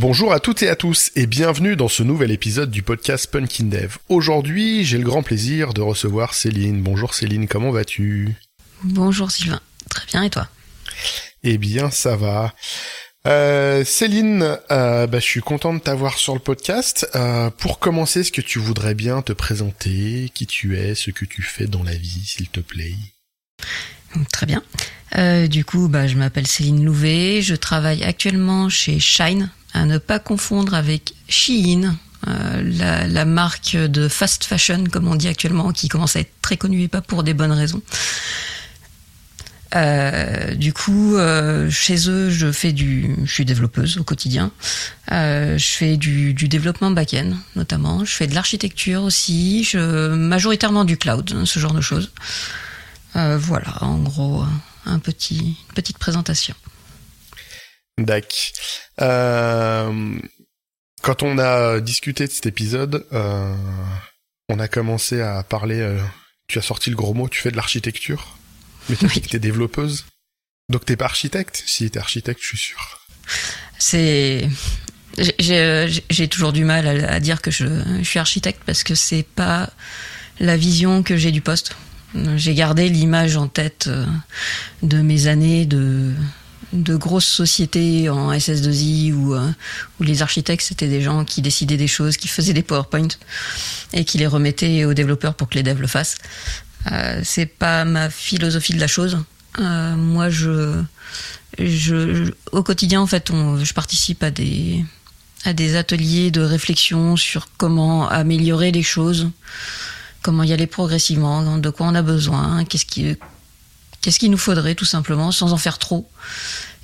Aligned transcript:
Bonjour 0.00 0.32
à 0.32 0.40
toutes 0.40 0.62
et 0.62 0.70
à 0.70 0.76
tous 0.76 1.12
et 1.14 1.26
bienvenue 1.26 1.76
dans 1.76 1.86
ce 1.86 2.02
nouvel 2.02 2.30
épisode 2.30 2.70
du 2.70 2.82
podcast 2.82 3.30
Punkin 3.30 3.64
Dev. 3.64 3.98
Aujourd'hui, 4.08 4.82
j'ai 4.82 4.96
le 4.96 5.04
grand 5.04 5.22
plaisir 5.22 5.74
de 5.74 5.82
recevoir 5.82 6.32
Céline. 6.32 6.80
Bonjour 6.80 7.12
Céline, 7.12 7.46
comment 7.46 7.70
vas-tu? 7.70 8.34
Bonjour 8.82 9.30
Sylvain, 9.30 9.60
très 9.90 10.06
bien 10.06 10.22
et 10.22 10.30
toi? 10.30 10.48
Eh 11.42 11.58
bien, 11.58 11.90
ça 11.90 12.16
va. 12.16 12.54
Euh, 13.26 13.84
Céline, 13.84 14.56
euh, 14.70 15.06
bah, 15.06 15.18
je 15.18 15.24
suis 15.26 15.42
content 15.42 15.74
de 15.74 15.80
t'avoir 15.80 16.16
sur 16.16 16.32
le 16.32 16.40
podcast. 16.40 17.06
Euh, 17.14 17.50
pour 17.50 17.78
commencer, 17.78 18.20
est-ce 18.20 18.32
que 18.32 18.40
tu 18.40 18.58
voudrais 18.58 18.94
bien 18.94 19.20
te 19.20 19.34
présenter, 19.34 20.30
qui 20.32 20.46
tu 20.46 20.78
es, 20.78 20.94
ce 20.94 21.10
que 21.10 21.26
tu 21.26 21.42
fais 21.42 21.66
dans 21.66 21.82
la 21.82 21.94
vie, 21.94 22.24
s'il 22.24 22.48
te 22.48 22.60
plaît? 22.60 22.94
Très 24.32 24.46
bien. 24.46 24.62
Du 25.48 25.66
coup, 25.66 25.88
bah, 25.88 26.06
je 26.06 26.16
m'appelle 26.16 26.46
Céline 26.46 26.86
Louvet, 26.86 27.42
je 27.42 27.54
travaille 27.54 28.02
actuellement 28.02 28.70
chez 28.70 28.98
Shine, 28.98 29.50
à 29.72 29.84
ne 29.84 29.98
pas 29.98 30.18
confondre 30.18 30.74
avec 30.74 31.14
Shein, 31.28 31.96
euh, 32.28 33.06
la, 33.08 33.24
marque 33.24 33.76
de 33.76 34.08
fast 34.08 34.44
fashion, 34.44 34.84
comme 34.84 35.08
on 35.08 35.14
dit 35.14 35.28
actuellement, 35.28 35.72
qui 35.72 35.88
commence 35.88 36.16
à 36.16 36.20
être 36.20 36.32
très 36.42 36.56
connue 36.56 36.82
et 36.82 36.88
pas 36.88 37.00
pour 37.00 37.22
des 37.22 37.34
bonnes 37.34 37.52
raisons. 37.52 37.82
Euh, 39.76 40.54
du 40.56 40.72
coup, 40.72 41.16
euh, 41.16 41.70
chez 41.70 42.10
eux, 42.10 42.28
je 42.28 42.50
fais 42.50 42.72
du, 42.72 43.14
je 43.24 43.32
suis 43.32 43.44
développeuse 43.44 43.98
au 43.98 44.04
quotidien. 44.04 44.50
Je 45.10 45.64
fais 45.64 45.96
du, 45.96 46.34
développement 46.34 46.90
back-end 46.90 47.32
notamment. 47.56 48.04
Je 48.04 48.12
fais 48.14 48.26
de 48.26 48.34
l'architecture 48.34 49.02
aussi. 49.02 49.64
Je, 49.64 50.14
majoritairement 50.14 50.84
du 50.84 50.96
cloud, 50.96 51.44
ce 51.44 51.58
genre 51.58 51.72
de 51.72 51.80
choses. 51.80 52.10
Voilà, 53.14 53.82
en 53.82 53.98
gros, 53.98 54.44
un 54.84 54.98
petit, 54.98 55.56
une 55.68 55.74
petite 55.74 55.98
présentation. 55.98 56.54
Dac. 58.04 58.52
Euh, 59.00 60.18
quand 61.02 61.22
on 61.22 61.38
a 61.38 61.80
discuté 61.80 62.26
de 62.26 62.32
cet 62.32 62.46
épisode, 62.46 63.06
euh, 63.12 63.54
on 64.48 64.58
a 64.58 64.68
commencé 64.68 65.20
à 65.20 65.42
parler. 65.42 65.80
Euh, 65.80 65.98
tu 66.46 66.58
as 66.58 66.62
sorti 66.62 66.90
le 66.90 66.96
gros 66.96 67.14
mot. 67.14 67.28
Tu 67.28 67.40
fais 67.40 67.50
de 67.50 67.56
l'architecture, 67.56 68.36
mais 68.88 68.96
tu 68.96 69.06
oui. 69.06 69.20
t'es 69.20 69.38
développeuse. 69.38 70.06
Donc 70.68 70.84
t'es 70.84 70.96
pas 70.96 71.06
architecte. 71.06 71.62
Si 71.66 71.90
t'es 71.90 71.98
architecte, 71.98 72.40
je 72.42 72.48
suis 72.48 72.58
sûr. 72.58 73.00
C'est 73.78 74.48
j'ai 75.38 76.28
toujours 76.28 76.52
du 76.52 76.64
mal 76.64 76.86
à, 76.86 77.14
à 77.14 77.20
dire 77.20 77.42
que 77.42 77.50
je, 77.50 77.66
je, 77.98 78.04
suis 78.04 78.18
architecte 78.18 78.62
parce 78.64 78.84
que 78.84 78.94
c'est 78.94 79.24
pas 79.24 79.70
la 80.38 80.56
vision 80.56 81.02
que 81.02 81.16
j'ai 81.16 81.32
du 81.32 81.40
poste. 81.40 81.76
J'ai 82.36 82.54
gardé 82.54 82.88
l'image 82.88 83.36
en 83.36 83.48
tête 83.48 83.88
de 84.82 85.00
mes 85.00 85.26
années 85.26 85.66
de 85.66 86.14
de 86.72 86.96
grosses 86.96 87.26
sociétés 87.26 88.08
en 88.08 88.32
SS2I 88.32 89.12
où, 89.12 89.34
où 89.34 90.02
les 90.02 90.22
architectes 90.22 90.64
c'était 90.66 90.88
des 90.88 91.00
gens 91.00 91.24
qui 91.24 91.42
décidaient 91.42 91.76
des 91.76 91.88
choses, 91.88 92.16
qui 92.16 92.28
faisaient 92.28 92.52
des 92.52 92.62
PowerPoint 92.62 93.08
et 93.92 94.04
qui 94.04 94.18
les 94.18 94.26
remettaient 94.26 94.84
aux 94.84 94.94
développeurs 94.94 95.34
pour 95.34 95.48
que 95.48 95.54
les 95.54 95.62
devs 95.62 95.80
le 95.80 95.86
fassent. 95.86 96.18
Euh, 96.92 97.20
c'est 97.24 97.46
pas 97.46 97.84
ma 97.84 98.08
philosophie 98.10 98.72
de 98.72 98.80
la 98.80 98.86
chose. 98.86 99.18
Euh, 99.58 99.96
moi, 99.96 100.30
je, 100.30 100.82
je, 101.58 102.30
au 102.52 102.62
quotidien 102.62 103.00
en 103.00 103.06
fait, 103.06 103.30
je 103.62 103.72
participe 103.72 104.22
à 104.22 104.30
des 104.30 104.84
à 105.44 105.54
des 105.54 105.76
ateliers 105.76 106.30
de 106.30 106.42
réflexion 106.42 107.16
sur 107.16 107.48
comment 107.56 108.08
améliorer 108.08 108.72
les 108.72 108.82
choses, 108.82 109.30
comment 110.20 110.42
y 110.42 110.52
aller 110.52 110.66
progressivement, 110.66 111.56
de 111.56 111.70
quoi 111.70 111.86
on 111.86 111.94
a 111.94 112.02
besoin, 112.02 112.64
qu'est-ce 112.66 112.84
qui 112.84 113.16
qu'est-ce 114.00 114.18
qu'il 114.18 114.30
nous 114.30 114.38
faudrait 114.38 114.74
tout 114.74 114.84
simplement, 114.84 115.32
sans 115.32 115.52
en 115.52 115.58
faire 115.58 115.78
trop? 115.78 116.10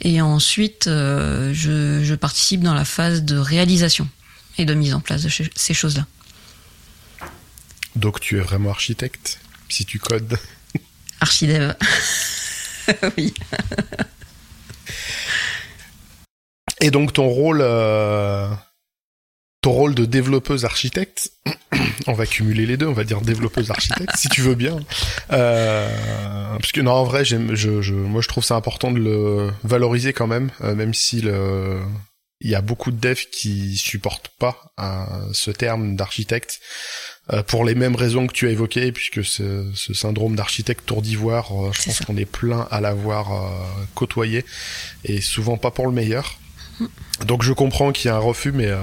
Et 0.00 0.20
ensuite, 0.20 0.86
euh, 0.86 1.52
je, 1.54 2.02
je, 2.04 2.14
participe 2.14 2.60
dans 2.60 2.74
la 2.74 2.84
phase 2.84 3.22
de 3.22 3.36
réalisation 3.36 4.08
et 4.58 4.64
de 4.64 4.74
mise 4.74 4.94
en 4.94 5.00
place 5.00 5.22
de 5.22 5.30
ces 5.54 5.74
choses-là. 5.74 6.06
Donc 7.94 8.20
tu 8.20 8.36
es 8.38 8.40
vraiment 8.40 8.70
architecte, 8.70 9.40
si 9.68 9.86
tu 9.86 9.98
codes 9.98 10.38
Archidev. 11.20 11.74
oui. 13.16 13.32
Et 16.80 16.90
donc 16.90 17.14
ton 17.14 17.26
rôle, 17.26 17.60
euh, 17.62 18.48
ton 19.66 19.72
rôle 19.72 19.96
de 19.96 20.04
développeuse 20.04 20.64
architecte, 20.64 21.32
on 22.06 22.12
va 22.12 22.24
cumuler 22.24 22.66
les 22.66 22.76
deux, 22.76 22.86
on 22.86 22.92
va 22.92 23.02
dire 23.02 23.20
développeuse 23.20 23.68
architecte, 23.72 24.16
si 24.16 24.28
tu 24.28 24.40
veux 24.40 24.54
bien. 24.54 24.78
Euh, 25.32 25.88
parce 26.50 26.70
que 26.70 26.80
non, 26.80 26.92
en 26.92 27.02
vrai, 27.02 27.24
j'aime, 27.24 27.56
je, 27.56 27.82
je, 27.82 27.92
moi, 27.92 28.20
je 28.22 28.28
trouve 28.28 28.44
ça 28.44 28.54
important 28.54 28.92
de 28.92 29.00
le 29.00 29.50
valoriser 29.64 30.12
quand 30.12 30.28
même, 30.28 30.52
euh, 30.60 30.76
même 30.76 30.94
si 30.94 31.20
le, 31.20 31.80
il 32.40 32.48
y 32.48 32.54
a 32.54 32.60
beaucoup 32.60 32.92
de 32.92 32.96
devs 32.96 33.26
qui 33.32 33.76
supportent 33.76 34.30
pas 34.38 34.72
euh, 34.78 35.04
ce 35.32 35.50
terme 35.50 35.96
d'architecte 35.96 36.60
euh, 37.32 37.42
pour 37.42 37.64
les 37.64 37.74
mêmes 37.74 37.96
raisons 37.96 38.28
que 38.28 38.32
tu 38.32 38.46
as 38.46 38.50
évoquées, 38.50 38.92
puisque 38.92 39.24
ce, 39.24 39.68
ce 39.74 39.94
syndrome 39.94 40.36
d'architecte 40.36 40.86
tour 40.86 41.02
d'ivoire, 41.02 41.50
euh, 41.50 41.72
je 41.72 41.82
pense 41.82 42.00
qu'on 42.02 42.16
est 42.16 42.24
plein 42.24 42.68
à 42.70 42.80
l'avoir 42.80 43.52
côtoyé, 43.96 44.44
et 45.02 45.20
souvent 45.20 45.56
pas 45.56 45.72
pour 45.72 45.86
le 45.86 45.92
meilleur. 45.92 46.38
Donc 47.26 47.42
je 47.42 47.52
comprends 47.52 47.92
qu'il 47.92 48.08
y 48.08 48.12
a 48.12 48.16
un 48.16 48.20
refus, 48.20 48.52
mais 48.52 48.66
euh, 48.66 48.78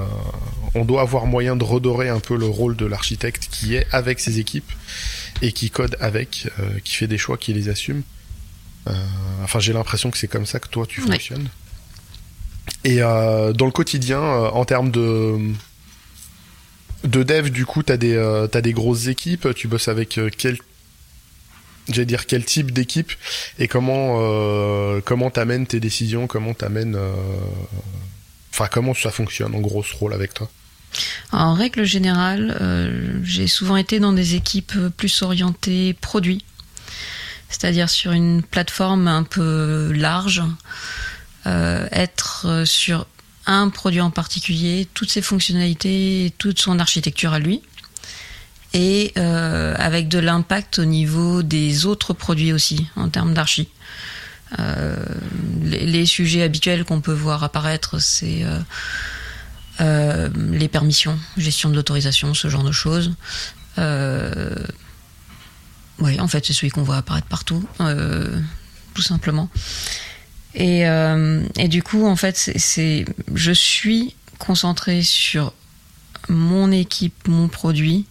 on 0.74 0.86
doit 0.86 1.02
avoir 1.02 1.26
moyen 1.26 1.56
de 1.56 1.64
redorer 1.64 2.10
un 2.10 2.20
peu 2.20 2.36
le 2.36 2.46
rôle 2.46 2.76
de 2.76 2.86
l'architecte 2.86 3.48
qui 3.52 3.76
est 3.76 3.88
avec 3.92 4.20
ses 4.20 4.40
équipes 4.40 4.72
et 5.42 5.52
qui 5.52 5.70
code 5.70 5.96
avec, 6.00 6.50
euh, 6.60 6.80
qui 6.84 6.96
fait 6.96 7.08
des 7.08 7.18
choix, 7.18 7.38
qui 7.38 7.54
les 7.54 7.70
assume. 7.70 8.02
Euh, 8.88 8.94
enfin, 9.44 9.60
j'ai 9.60 9.74
l'impression 9.74 10.12
que 10.12 10.18
c'est 10.18 10.28
comme 10.28 10.46
ça 10.46 10.60
que 10.60 10.68
toi 10.68 10.86
tu 10.88 11.02
fonctionnes. 11.02 11.48
Et 12.84 12.98
dans 12.98 13.66
le 13.66 13.72
quotidien, 13.72 14.22
en 14.22 14.66
termes 14.66 14.90
de 14.92 15.38
de 17.04 17.24
dev, 17.24 17.50
du 17.50 17.66
coup, 17.66 17.84
t'as 17.84 17.98
des 17.98 18.48
t'as 18.52 18.62
des 18.62 18.74
grosses 18.74 19.08
équipes. 19.08 19.54
Tu 19.54 19.68
bosses 19.68 19.90
avec 19.90 20.20
quel 20.38 20.58
j'allais 21.90 22.06
dire 22.06 22.26
quel 22.26 22.46
type 22.46 22.72
d'équipe 22.72 23.12
et 23.60 23.68
comment 23.68 24.18
euh, 24.20 25.02
comment 25.04 25.30
t'amènes 25.30 25.68
tes 25.68 25.80
décisions, 25.80 26.28
comment 26.28 26.54
t'amènes, 26.54 26.96
euh... 26.96 27.14
enfin 28.52 28.68
comment 28.72 28.94
ça 28.94 29.12
fonctionne 29.12 29.56
en 29.56 29.60
gros 29.60 29.84
ce 29.84 29.96
rôle 29.96 30.14
avec 30.14 30.34
toi. 30.34 30.50
En 31.32 31.54
règle 31.54 31.86
générale, 31.86 32.56
euh, 32.62 33.20
j'ai 33.24 33.48
souvent 33.48 33.78
été 33.78 34.00
dans 34.00 34.14
des 34.14 34.36
équipes 34.36 34.78
plus 34.96 35.24
orientées 35.24 35.94
produits, 35.94 36.46
c'est-à-dire 37.50 37.90
sur 37.90 38.12
une 38.12 38.44
plateforme 38.44 39.08
un 39.08 39.24
peu 39.24 39.92
large, 39.92 40.44
être 41.46 42.64
sur 42.66 43.06
un 43.46 43.70
produit 43.70 44.00
en 44.00 44.12
particulier, 44.12 44.88
toutes 44.94 45.10
ses 45.10 45.22
fonctionnalités, 45.22 46.32
toute 46.38 46.60
son 46.60 46.80
architecture 46.80 47.34
à 47.34 47.40
lui 47.40 47.62
et 48.74 49.14
euh, 49.18 49.76
avec 49.78 50.08
de 50.08 50.20
l'impact 50.20 50.80
au 50.80 50.86
niveau 50.86 51.44
des 51.44 51.86
autres 51.86 52.14
produits 52.14 52.54
aussi 52.54 52.88
en 52.96 53.10
termes 53.10 53.34
d'archi. 53.34 53.70
Euh, 54.60 54.96
les, 55.64 56.06
sujets 56.06 56.44
habituels 56.44 56.84
qu'on 56.86 57.02
peut 57.02 57.14
voir 57.14 57.44
apparaître, 57.44 58.00
c'est 58.00 58.46
euh, 59.80 60.30
les 60.52 60.68
permissions, 60.68 61.18
gestion 61.38 61.70
de 61.70 61.76
l'autorisation, 61.76 62.34
ce 62.34 62.50
genre 62.50 62.64
de 62.64 62.72
choses. 62.72 63.14
Oui, 66.00 66.20
en 66.20 66.28
fait, 66.28 66.46
c'est 66.46 66.54
celui 66.54 66.70
qu'on 66.70 66.84
voit 66.84 66.98
apparaître 66.98 67.28
partout, 67.28 67.66
tout 68.94 69.02
simplement. 69.02 69.50
Et, 70.56 70.82
et, 70.82 71.68
du 71.68 71.82
coup, 71.82 72.06
en 72.06 72.16
fait, 72.16 72.36
c'est, 72.38 73.06
je 73.34 73.52
suis 73.52 74.16
concentré 74.38 75.02
sur 75.02 75.54
mon 76.30 76.72
équipe, 76.72 77.28
mon 77.28 77.48
produit, 77.48 78.06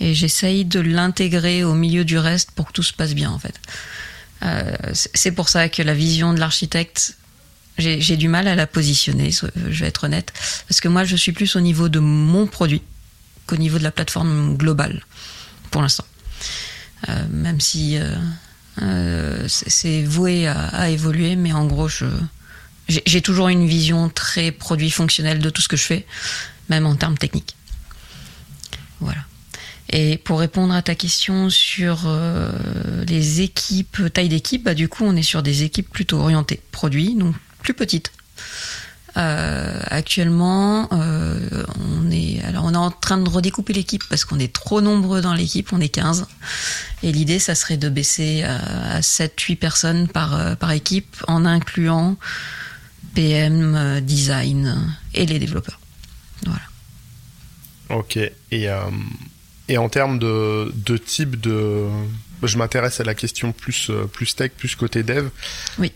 et 0.00 0.14
j'essaye 0.14 0.64
de 0.64 0.80
l'intégrer 0.80 1.64
au 1.64 1.74
milieu 1.74 2.04
du 2.04 2.18
reste 2.18 2.50
pour 2.52 2.66
que 2.66 2.72
tout 2.72 2.82
se 2.82 2.92
passe 2.92 3.14
bien 3.14 3.30
en 3.30 3.38
fait. 3.38 3.60
Euh, 4.42 4.74
c'est 4.92 5.32
pour 5.32 5.48
ça 5.48 5.68
que 5.68 5.82
la 5.82 5.94
vision 5.94 6.34
de 6.34 6.40
l'architecte, 6.40 7.16
j'ai 7.78 8.16
du 8.16 8.28
mal 8.28 8.46
à 8.46 8.54
la 8.54 8.66
positionner, 8.66 9.30
je 9.32 9.80
vais 9.80 9.88
être 9.88 10.04
honnête, 10.04 10.32
parce 10.68 10.80
que 10.80 10.88
moi 10.88 11.04
je 11.04 11.16
suis 11.16 11.32
plus 11.32 11.56
au 11.56 11.60
niveau 11.60 11.88
de 11.88 11.98
mon 11.98 12.46
produit 12.46 12.82
qu'au 13.46 13.56
niveau 13.56 13.78
de 13.78 13.82
la 13.82 13.90
plateforme 13.90 14.56
globale 14.56 15.04
pour 15.70 15.82
l'instant. 15.82 16.04
Euh, 17.08 17.24
même 17.30 17.60
si 17.60 17.98
euh, 17.98 18.14
euh 18.80 19.46
c'est 19.48 20.02
voué 20.02 20.46
à, 20.46 20.68
à, 20.68 20.88
évoluer, 20.88 21.36
mais 21.36 21.52
en 21.52 21.66
gros 21.66 21.88
je 21.88 22.06
j'ai 22.88 23.22
toujours 23.22 23.48
une 23.48 23.66
vision 23.66 24.10
très 24.10 24.52
produit 24.52 24.90
fonctionnel 24.90 25.38
de 25.38 25.48
tout 25.48 25.62
ce 25.62 25.68
que 25.68 25.76
je 25.76 25.84
fais, 25.84 26.06
même 26.68 26.84
en 26.86 26.94
termes 26.96 27.16
techniques. 27.16 27.56
Voilà. 29.00 29.24
Et 29.90 30.18
pour 30.18 30.40
répondre 30.40 30.74
à 30.74 30.82
ta 30.82 30.94
question 30.94 31.50
sur 31.50 32.04
euh, 32.06 32.50
les 33.06 33.42
équipes, 33.42 34.12
taille 34.12 34.28
d'équipe, 34.28 34.64
bah, 34.64 34.74
du 34.74 34.88
coup, 34.88 35.04
on 35.04 35.14
est 35.14 35.22
sur 35.22 35.42
des 35.42 35.62
équipes 35.62 35.90
plutôt 35.90 36.18
orientées 36.18 36.60
produits, 36.72 37.14
donc 37.14 37.34
plus 37.62 37.74
petites. 37.74 38.12
Euh, 39.16 39.80
actuellement, 39.86 40.88
euh, 40.90 41.64
on 41.78 42.10
est 42.10 42.42
alors 42.42 42.64
on 42.64 42.74
est 42.74 42.76
en 42.76 42.90
train 42.90 43.16
de 43.16 43.28
redécouper 43.28 43.72
l'équipe 43.72 44.02
parce 44.10 44.24
qu'on 44.24 44.40
est 44.40 44.52
trop 44.52 44.80
nombreux 44.80 45.20
dans 45.20 45.34
l'équipe, 45.34 45.72
on 45.72 45.80
est 45.80 45.88
15. 45.88 46.26
Et 47.04 47.12
l'idée, 47.12 47.38
ça 47.38 47.54
serait 47.54 47.76
de 47.76 47.88
baisser 47.88 48.42
à, 48.42 48.96
à 48.96 49.02
7 49.02 49.38
8 49.38 49.56
personnes 49.56 50.08
par 50.08 50.56
par 50.56 50.72
équipe 50.72 51.22
en 51.28 51.44
incluant 51.44 52.16
PM, 53.14 54.00
design 54.00 54.76
et 55.14 55.26
les 55.26 55.38
développeurs. 55.38 55.78
Voilà. 56.44 56.62
Ok. 57.90 58.18
Et, 58.50 58.68
et 59.68 59.78
en 59.78 59.88
termes 59.88 60.18
de, 60.18 60.72
de 60.74 60.96
type 60.96 61.40
de 61.40 61.86
je 62.42 62.58
m'intéresse 62.58 63.00
à 63.00 63.04
la 63.04 63.14
question 63.14 63.52
plus 63.52 63.90
plus 64.12 64.34
tech, 64.36 64.52
plus 64.56 64.74
côté 64.76 65.02
dev. 65.02 65.28
Oui. 65.78 65.90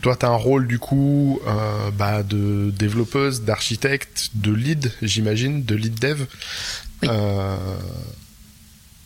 Toi, 0.00 0.16
tu 0.16 0.26
as 0.26 0.28
un 0.28 0.34
rôle 0.34 0.66
du 0.66 0.80
coup 0.80 1.40
euh, 1.46 1.90
bah, 1.92 2.24
de 2.24 2.72
développeuse, 2.76 3.42
d'architecte, 3.42 4.30
de 4.34 4.52
lead, 4.52 4.92
j'imagine, 5.00 5.64
de 5.64 5.76
lead 5.76 6.00
dev. 6.00 6.24
Oui. 7.02 7.08
Euh, 7.08 7.56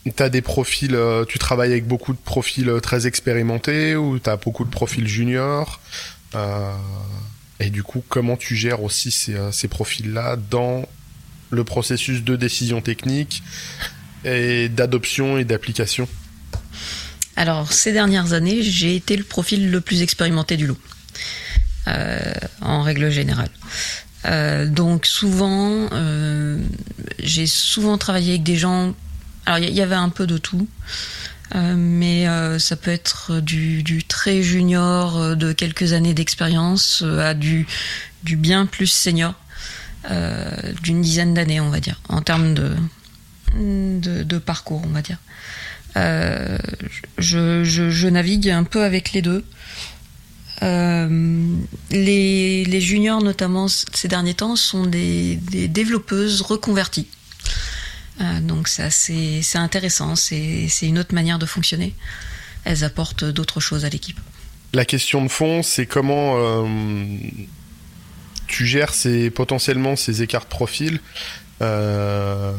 tu 0.05 0.23
as 0.23 0.31
des 0.31 0.41
profils, 0.41 0.95
euh, 0.95 1.27
tu 1.27 1.39
travailles 1.39 1.73
avec 1.73 1.87
beaucoup 1.87 2.15
de 2.15 2.19
profils 2.19 2.69
euh, 2.69 2.81
très 2.81 3.07
expérimentés 3.07 3.95
ou 3.95 4.19
tu 4.19 4.31
as 4.31 4.37
beaucoup 4.37 4.65
de 4.65 4.71
profils 4.71 5.07
juniors? 5.07 5.81
Euh, 6.35 6.73
Et 7.59 7.71
du 7.71 7.83
coup, 7.83 8.03
comment 8.09 8.37
tu 8.37 8.55
gères 8.55 8.83
aussi 8.83 9.11
ces, 9.11 9.35
euh, 9.35 9.51
ces 9.51 9.69
profils-là 9.69 10.37
dans 10.37 10.87
le 11.51 11.65
processus 11.65 12.23
de 12.23 12.37
décision 12.37 12.81
technique 12.81 13.43
et 14.25 14.69
d'adoption 14.69 15.39
et 15.39 15.45
d'application 15.45 16.09
alors, 17.37 17.71
ces 17.71 17.93
dernières 17.93 18.33
années, 18.33 18.63
j'ai 18.63 18.97
été 18.97 19.15
le 19.17 19.23
profil 19.23 19.71
le 19.71 19.81
plus 19.83 20.01
expérimenté 20.01 20.57
du 20.57 20.67
lot, 20.67 20.79
euh, 21.87 22.33
en 22.63 22.83
règle 22.83 23.11
générale. 23.11 23.51
Euh, 24.25 24.67
donc 24.67 25.05
souvent, 25.05 25.89
euh, 25.93 26.59
j'ai 27.23 27.47
souvent 27.47 27.99
travaillé 27.99 28.31
avec 28.31 28.43
des 28.43 28.57
gens. 28.57 28.95
Alors 29.45 29.59
il 29.59 29.73
y, 29.73 29.83
avait 29.83 29.95
un 29.95 30.09
peu 30.09 30.27
de 30.27 30.39
tout, 30.39 30.67
mais 31.55 32.27
ça 32.59 32.75
peut 32.75 32.91
être 32.91 33.39
du, 33.39 34.03
très 34.09 34.43
junior 34.43 35.37
de 35.37 35.53
quelques 35.53 35.93
années 35.93 36.15
d'expérience 36.15 37.05
à 37.21 37.33
du 37.33 37.67
bien 38.25 38.67
plus 38.67 38.89
senior 38.89 39.35
d'une 40.83 41.03
dizaine 41.03 41.35
d'années, 41.35 41.61
on 41.61 41.71
va 41.71 41.81
dire, 41.81 42.01
en 42.09 42.23
termes 42.23 42.55
de, 42.55 42.77
de, 43.55 44.39
parcours, 44.39 44.83
on 44.85 44.91
va 44.91 45.03
dire. 45.03 45.19
Euh, 45.97 46.59
je, 47.19 47.65
je, 47.65 48.09
navigue 48.09 48.51
un 48.51 48.65
peu 48.65 48.85
avec 48.85 49.13
les 49.13 49.23
deux. 49.23 49.45
Euh, 50.63 51.57
les, 51.91 52.65
les, 52.65 52.81
juniors, 52.81 53.23
notamment 53.23 53.67
ces 53.69 54.09
derniers 54.09 54.35
temps, 54.35 54.57
sont 54.57 54.87
des, 54.87 55.37
des 55.37 55.69
développeuses 55.69 56.43
reconverties. 56.43 57.09
Euh, 58.21 58.41
donc 58.41 58.69
assez, 58.79 59.41
c'est 59.43 59.59
intéressant, 59.59 60.17
c'est, 60.17 60.69
une 60.83 60.99
autre 60.99 61.15
manière 61.15 61.39
de 61.39 61.47
fonctionner. 61.47 61.95
Elles 62.65 62.85
apportent 62.85 63.25
d'autres 63.25 63.61
choses 63.61 63.85
à 63.85 63.89
l'équipe. 63.89 64.19
La 64.73 64.85
question 64.85 65.23
de 65.23 65.29
fond, 65.29 65.63
c'est 65.63 65.87
comment 65.87 66.35
euh, 66.37 66.67
tu 68.47 68.67
gères 68.67 68.95
ces, 68.95 69.31
potentiellement 69.31 69.97
ces 69.97 70.23
écarts 70.23 70.45
de 70.45 70.49
profil. 70.49 71.01
Euh, 71.63 72.53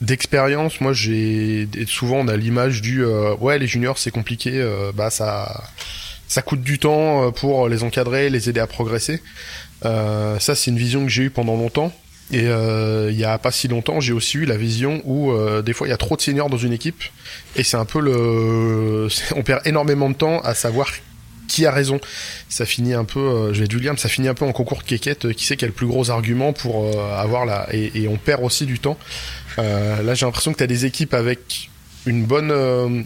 d'expérience, 0.00 0.80
moi 0.80 0.92
j'ai 0.92 1.68
souvent 1.86 2.18
on 2.18 2.28
a 2.28 2.36
l'image 2.36 2.82
du 2.82 3.04
euh, 3.04 3.34
ouais 3.36 3.58
les 3.58 3.66
juniors 3.66 3.96
c'est 3.96 4.10
compliqué, 4.10 4.50
euh, 4.54 4.92
bah 4.94 5.08
ça 5.08 5.64
ça 6.28 6.42
coûte 6.42 6.62
du 6.62 6.78
temps 6.78 7.32
pour 7.32 7.68
les 7.68 7.82
encadrer, 7.82 8.28
les 8.28 8.48
aider 8.48 8.60
à 8.60 8.66
progresser. 8.66 9.22
Ça 9.82 10.54
c'est 10.54 10.70
une 10.70 10.78
vision 10.78 11.04
que 11.04 11.10
j'ai 11.10 11.24
eue 11.24 11.30
pendant 11.30 11.56
longtemps. 11.56 11.92
Et 12.32 12.44
il 12.44 13.16
y 13.16 13.24
a 13.24 13.38
pas 13.38 13.52
si 13.52 13.68
longtemps, 13.68 14.00
j'ai 14.00 14.12
aussi 14.14 14.38
eu 14.38 14.44
la 14.46 14.56
vision 14.56 15.02
où 15.04 15.32
des 15.62 15.72
fois 15.74 15.86
il 15.86 15.90
y 15.90 15.94
a 15.94 15.98
trop 15.98 16.16
de 16.16 16.22
seniors 16.22 16.48
dans 16.48 16.56
une 16.58 16.72
équipe 16.72 17.04
et 17.54 17.62
c'est 17.62 17.76
un 17.76 17.84
peu 17.84 18.00
le, 18.00 19.08
on 19.36 19.42
perd 19.42 19.66
énormément 19.66 20.08
de 20.08 20.14
temps 20.14 20.40
à 20.40 20.54
savoir 20.54 20.88
qui 21.54 21.66
a 21.66 21.70
raison. 21.70 22.00
Ça 22.48 22.66
finit 22.66 22.94
un 22.94 23.04
peu, 23.04 23.20
euh, 23.20 23.54
je 23.54 23.60
vais 23.60 23.66
du 23.66 23.78
lien, 23.78 23.92
mais 23.92 23.98
ça 23.98 24.08
finit 24.08 24.28
un 24.28 24.34
peu 24.34 24.44
en 24.44 24.52
concours 24.52 24.78
de 24.78 24.84
quéquette, 24.84 25.32
qui 25.32 25.44
sait 25.44 25.56
qui 25.56 25.64
a 25.64 25.68
le 25.68 25.74
plus 25.74 25.86
gros 25.86 26.10
argument 26.10 26.52
pour 26.52 26.86
avoir 27.14 27.46
la, 27.46 27.66
et, 27.72 28.08
on 28.08 28.16
perd 28.16 28.42
aussi 28.42 28.66
du 28.66 28.78
temps. 28.78 28.98
là, 29.56 30.14
j'ai 30.14 30.26
l'impression 30.26 30.52
que 30.52 30.58
tu 30.58 30.64
as 30.64 30.68
des 30.68 30.84
équipes 30.84 31.14
avec 31.14 31.70
une 32.06 32.24
bonne, 32.24 32.52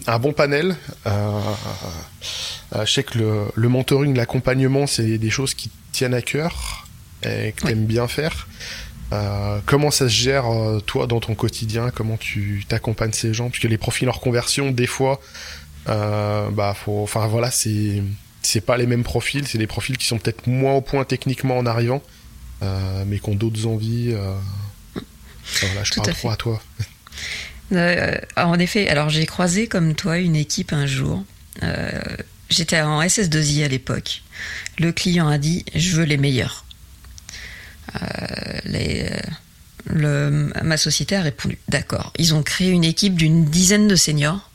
un 0.07 0.19
bon 0.19 0.33
panel. 0.33 0.75
je 1.05 2.91
sais 2.91 3.03
que 3.03 3.17
le, 3.55 3.69
mentoring, 3.69 4.15
l'accompagnement, 4.15 4.87
c'est 4.87 5.17
des 5.17 5.29
choses 5.29 5.53
qui 5.53 5.69
tiennent 5.91 6.13
à 6.13 6.21
cœur 6.21 6.87
et 7.23 7.53
que 7.55 7.65
tu 7.65 7.71
aimes 7.71 7.85
bien 7.85 8.07
faire. 8.07 8.47
Euh, 9.11 9.59
comment 9.65 9.89
ça 9.89 10.07
se 10.07 10.13
gère 10.13 10.45
euh, 10.51 10.79
toi 10.79 11.07
dans 11.07 11.19
ton 11.19 11.35
quotidien? 11.35 11.89
Comment 11.89 12.17
tu 12.17 12.65
t'accompagnes 12.67 13.13
ces 13.13 13.33
gens? 13.33 13.49
Puisque 13.49 13.69
les 13.69 13.77
profils 13.77 14.07
en 14.07 14.11
reconversion, 14.11 14.71
des 14.71 14.87
fois, 14.87 15.19
euh, 15.87 16.49
bah 16.51 16.75
faut, 16.75 17.01
enfin 17.01 17.27
voilà, 17.27 17.49
c'est 17.49 18.03
c'est 18.41 18.61
pas 18.61 18.77
les 18.77 18.85
mêmes 18.85 19.03
profils, 19.03 19.47
c'est 19.47 19.57
des 19.57 19.67
profils 19.67 19.97
qui 19.97 20.05
sont 20.05 20.17
peut-être 20.17 20.47
moins 20.47 20.73
au 20.73 20.81
point 20.81 21.03
techniquement 21.03 21.57
en 21.57 21.65
arrivant, 21.65 22.01
euh, 22.61 23.03
mais 23.05 23.19
qui 23.19 23.29
ont 23.29 23.35
d'autres 23.35 23.65
envies. 23.65 24.11
Euh. 24.13 24.33
voilà, 25.61 25.83
je 25.83 25.91
Tout 25.91 26.01
parle 26.01 26.09
à 26.09 26.13
trop 26.13 26.29
à 26.29 26.35
toi. 26.37 26.61
en 28.37 28.59
effet, 28.59 28.87
alors 28.89 29.09
j'ai 29.09 29.25
croisé 29.25 29.67
comme 29.67 29.95
toi 29.95 30.17
une 30.17 30.35
équipe 30.35 30.73
un 30.73 30.85
jour. 30.85 31.23
J'étais 32.49 32.81
en 32.81 33.01
SS2I 33.01 33.65
à 33.65 33.67
l'époque. 33.67 34.23
Le 34.79 34.91
client 34.91 35.27
a 35.27 35.37
dit 35.37 35.65
je 35.75 35.95
veux 35.95 36.05
les 36.05 36.17
meilleurs. 36.17 36.65
Euh, 37.95 38.59
les, 38.65 39.09
le, 39.85 40.51
ma 40.63 40.77
société 40.77 41.15
a 41.15 41.21
répondu 41.21 41.57
d'accord. 41.67 42.13
Ils 42.17 42.33
ont 42.33 42.43
créé 42.43 42.69
une 42.69 42.83
équipe 42.83 43.15
d'une 43.15 43.45
dizaine 43.45 43.87
de 43.87 43.95
seniors. 43.95 44.48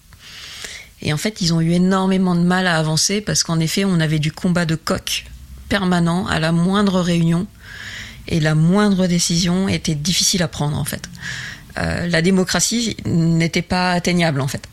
Et 1.04 1.12
en 1.12 1.16
fait, 1.16 1.40
ils 1.40 1.54
ont 1.54 1.60
eu 1.60 1.72
énormément 1.72 2.34
de 2.34 2.40
mal 2.40 2.66
à 2.66 2.76
avancer 2.78 3.20
parce 3.20 3.42
qu'en 3.42 3.60
effet, 3.60 3.84
on 3.84 4.00
avait 4.00 4.18
du 4.18 4.32
combat 4.32 4.64
de 4.64 4.74
coq 4.74 5.26
permanent 5.68 6.26
à 6.26 6.40
la 6.40 6.52
moindre 6.52 7.00
réunion. 7.00 7.46
Et 8.26 8.40
la 8.40 8.54
moindre 8.54 9.06
décision 9.06 9.68
était 9.68 9.94
difficile 9.94 10.42
à 10.42 10.48
prendre, 10.48 10.78
en 10.78 10.84
fait. 10.84 11.08
Euh, 11.76 12.06
la 12.06 12.22
démocratie 12.22 12.96
n'était 13.04 13.62
pas 13.62 13.92
atteignable, 13.92 14.40
en 14.40 14.48
fait. 14.48 14.66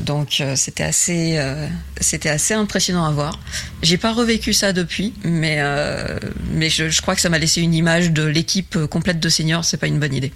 Donc 0.00 0.40
euh, 0.40 0.56
c'était 0.56 0.84
assez, 0.84 1.34
euh, 1.36 1.66
c'était 2.00 2.28
assez 2.28 2.54
impressionnant 2.54 3.04
à 3.04 3.10
voir. 3.10 3.38
J'ai 3.82 3.98
pas 3.98 4.12
revécu 4.12 4.52
ça 4.52 4.72
depuis, 4.72 5.12
mais 5.24 5.56
euh, 5.58 6.18
mais 6.52 6.70
je, 6.70 6.88
je, 6.88 7.02
crois 7.02 7.14
que 7.14 7.20
ça 7.20 7.28
m'a 7.28 7.38
laissé 7.38 7.60
une 7.60 7.74
image 7.74 8.10
de 8.10 8.24
l'équipe 8.24 8.86
complète 8.86 9.20
de 9.20 9.28
seniors. 9.28 9.64
C'est 9.64 9.76
pas 9.76 9.86
une 9.86 9.98
bonne 9.98 10.14
idée. 10.14 10.32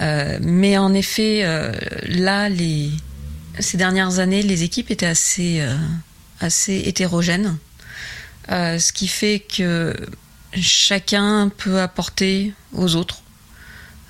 mais 0.00 0.76
en 0.76 0.92
effet, 0.92 1.44
là, 2.06 2.48
les 2.48 2.90
ces 3.58 3.76
dernières 3.76 4.18
années, 4.18 4.42
les 4.42 4.62
équipes 4.62 4.90
étaient 4.90 5.06
assez 5.06 5.64
assez 6.40 6.82
hétérogènes, 6.86 7.56
ce 8.48 8.92
qui 8.92 9.08
fait 9.08 9.40
que 9.40 9.94
chacun 10.54 11.50
peut 11.56 11.80
apporter 11.80 12.52
aux 12.72 12.94
autres. 12.94 13.22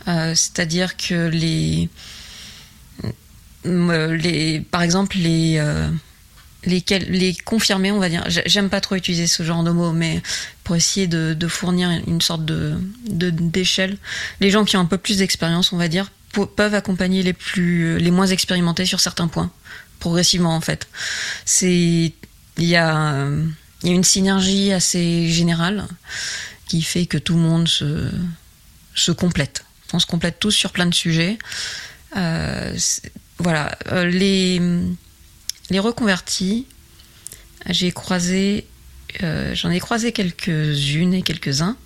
C'est-à-dire 0.07 0.97
que 0.97 1.29
les 1.29 1.89
les, 3.67 4.61
par 4.61 4.83
exemple, 4.83 5.17
les, 5.19 5.59
euh, 5.59 5.89
les, 6.65 7.35
confirmés, 7.45 7.91
on 7.91 7.99
va 7.99 8.09
dire. 8.09 8.25
J'aime 8.29 8.69
pas 8.69 8.81
trop 8.81 8.95
utiliser 8.95 9.27
ce 9.27 9.43
genre 9.43 9.63
de 9.63 9.71
mots, 9.71 9.93
mais 9.93 10.23
pour 10.65 10.77
essayer 10.77 11.07
de, 11.07 11.35
de 11.35 11.49
fournir 11.49 11.91
une 12.07 12.21
sorte 12.21 12.45
de 12.45 12.77
d'échelle, 13.09 13.97
les 14.41 14.51
gens 14.51 14.65
qui 14.65 14.77
ont 14.77 14.81
un 14.81 14.87
peu 14.87 14.99
plus 14.99 15.19
d'expérience, 15.19 15.73
on 15.73 15.77
va 15.77 15.89
dire, 15.89 16.11
peuvent 16.45 16.75
accompagner 16.75 17.23
les 17.23 17.33
plus, 17.33 17.99
les 17.99 18.11
moins 18.11 18.27
expérimentés 18.27 18.85
sur 18.85 19.01
certains 19.01 19.29
points, 19.29 19.51
progressivement 20.01 20.55
en 20.55 20.61
fait. 20.61 20.89
C'est, 21.45 22.13
il 22.59 22.65
y 22.65 22.77
a, 22.77 23.29
il 23.83 23.89
y 23.89 23.93
a 23.93 23.95
une 23.95 24.05
synergie 24.05 24.73
assez 24.73 25.31
générale 25.31 25.87
qui 26.69 26.83
fait 26.83 27.07
que 27.07 27.19
tout 27.19 27.35
le 27.35 27.41
monde 27.41 27.69
se, 27.69 28.11
se 28.95 29.13
complète. 29.13 29.65
On 29.93 29.99
se 29.99 30.07
complète 30.07 30.39
tous 30.41 30.51
sur 30.51 30.73
plein 30.73 30.87
de 30.87 30.95
sujets. 30.95 31.39
Euh, 32.17 32.77
voilà, 33.39 33.77
euh, 33.93 34.07
les, 34.07 34.61
les 35.71 35.79
reconvertis, 35.79 36.67
j'ai 37.69 37.93
croisé, 37.93 38.67
euh, 39.23 39.55
j'en 39.55 39.71
ai 39.71 39.81
croisé 39.81 40.13
quelques-unes 40.13 41.15
et 41.15 41.23
quelques-uns. 41.23 41.77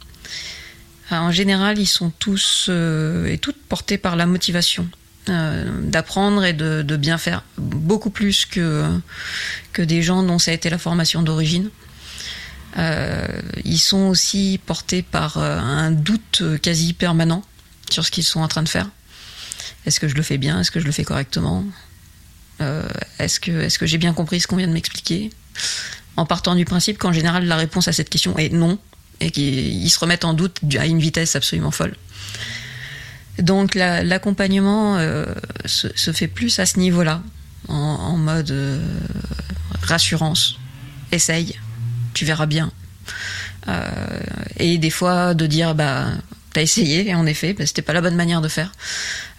En 1.11 1.33
général, 1.33 1.79
ils 1.79 1.87
sont 1.87 2.11
tous 2.11 2.67
euh, 2.69 3.27
et 3.27 3.39
toutes 3.39 3.61
portés 3.63 3.99
par 3.99 4.17
la 4.17 4.27
motivation 4.27 4.89
d'apprendre 5.27 6.45
et 6.45 6.53
de, 6.53 6.97
bien 6.97 7.17
faire, 7.17 7.45
beaucoup 7.57 8.11
plus 8.11 8.47
que, 8.47 8.91
des 9.79 10.03
gens 10.03 10.25
dont 10.25 10.41
ça 10.41 10.51
a 10.51 10.55
été 10.55 10.71
la 10.71 10.79
formation 10.79 11.23
d'origine. 11.23 11.71
ils 12.77 13.79
sont 13.79 14.09
aussi 14.09 14.59
portés 14.67 15.03
par 15.03 15.37
un 15.37 15.93
doute 15.93 16.43
quasi 16.63 16.95
permanent 16.95 17.45
sur 17.91 18.05
ce 18.05 18.11
qu'ils 18.11 18.25
sont 18.25 18.41
en 18.41 18.49
train 18.49 18.65
de 18.65 18.69
faire. 18.69 18.89
Est-ce 19.87 20.01
que 20.01 20.09
je 20.09 20.15
le 20.15 20.23
fais 20.23 20.39
bien? 20.39 20.61
Est-ce 20.61 20.71
que 20.71 20.81
je 20.81 20.87
le 20.87 20.93
fais 20.93 21.05
correctement? 21.05 21.65
Euh, 22.61 22.89
Est-ce 23.19 23.41
que, 23.41 23.51
est 23.51 23.79
que 23.79 23.87
j'ai 23.87 23.99
bien 23.99 24.13
compris 24.13 24.41
ce 24.41 24.47
qu'on 24.47 24.57
vient 24.57 24.69
de 24.69 24.73
m'expliquer? 24.73 25.31
En 26.17 26.27
partant 26.27 26.55
du 26.55 26.65
principe 26.65 26.99
qu'en 26.99 27.13
général, 27.13 27.47
la 27.47 27.57
réponse 27.57 27.89
à 27.89 27.93
cette 27.93 28.11
question 28.11 28.37
est 28.37 28.51
non, 28.51 28.79
et 29.21 29.31
qu'ils 29.31 29.91
se 29.91 29.99
remettent 29.99 30.25
en 30.25 30.35
doute 30.35 30.59
à 30.79 30.87
une 30.87 30.99
vitesse 30.99 31.37
absolument 31.37 31.71
folle. 31.71 31.95
Donc 33.39 33.75
l'accompagnement 33.75 34.97
la, 34.97 35.03
euh, 35.03 35.35
se, 35.65 36.13
fait 36.13 36.29
plus 36.29 36.59
à 36.59 36.67
ce 36.67 36.79
niveau-là, 36.79 37.23
en, 37.69 38.17
mode 38.17 38.51
euh, 38.51 38.83
rassurance. 39.83 40.59
Essaye, 41.13 41.59
tu 42.15 42.25
verras 42.25 42.47
bien. 42.47 42.73
et 44.59 44.79
des 44.79 44.91
fois 44.91 45.35
de 45.35 45.47
dire 45.47 45.75
bah 45.75 46.09
t'as 46.53 46.63
essayé 46.63 47.09
et 47.09 47.15
en 47.15 47.27
effet 47.27 47.53
bah, 47.53 47.67
c'était 47.67 47.83
pas 47.83 47.93
la 47.93 48.01
bonne 48.01 48.17
manière 48.17 48.41
de 48.41 48.49
faire. 48.49 48.73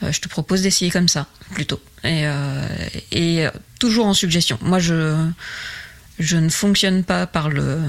je 0.01 0.19
te 0.19 0.29
propose 0.29 0.61
d'essayer 0.61 0.91
comme 0.91 1.07
ça 1.07 1.27
plutôt. 1.53 1.81
Et, 2.03 2.25
et 3.11 3.47
toujours 3.79 4.07
en 4.07 4.13
suggestion. 4.13 4.57
Moi 4.61 4.79
je 4.79 5.15
je 6.19 6.37
ne 6.37 6.49
fonctionne 6.49 7.03
pas 7.03 7.25
par 7.25 7.49
le 7.49 7.79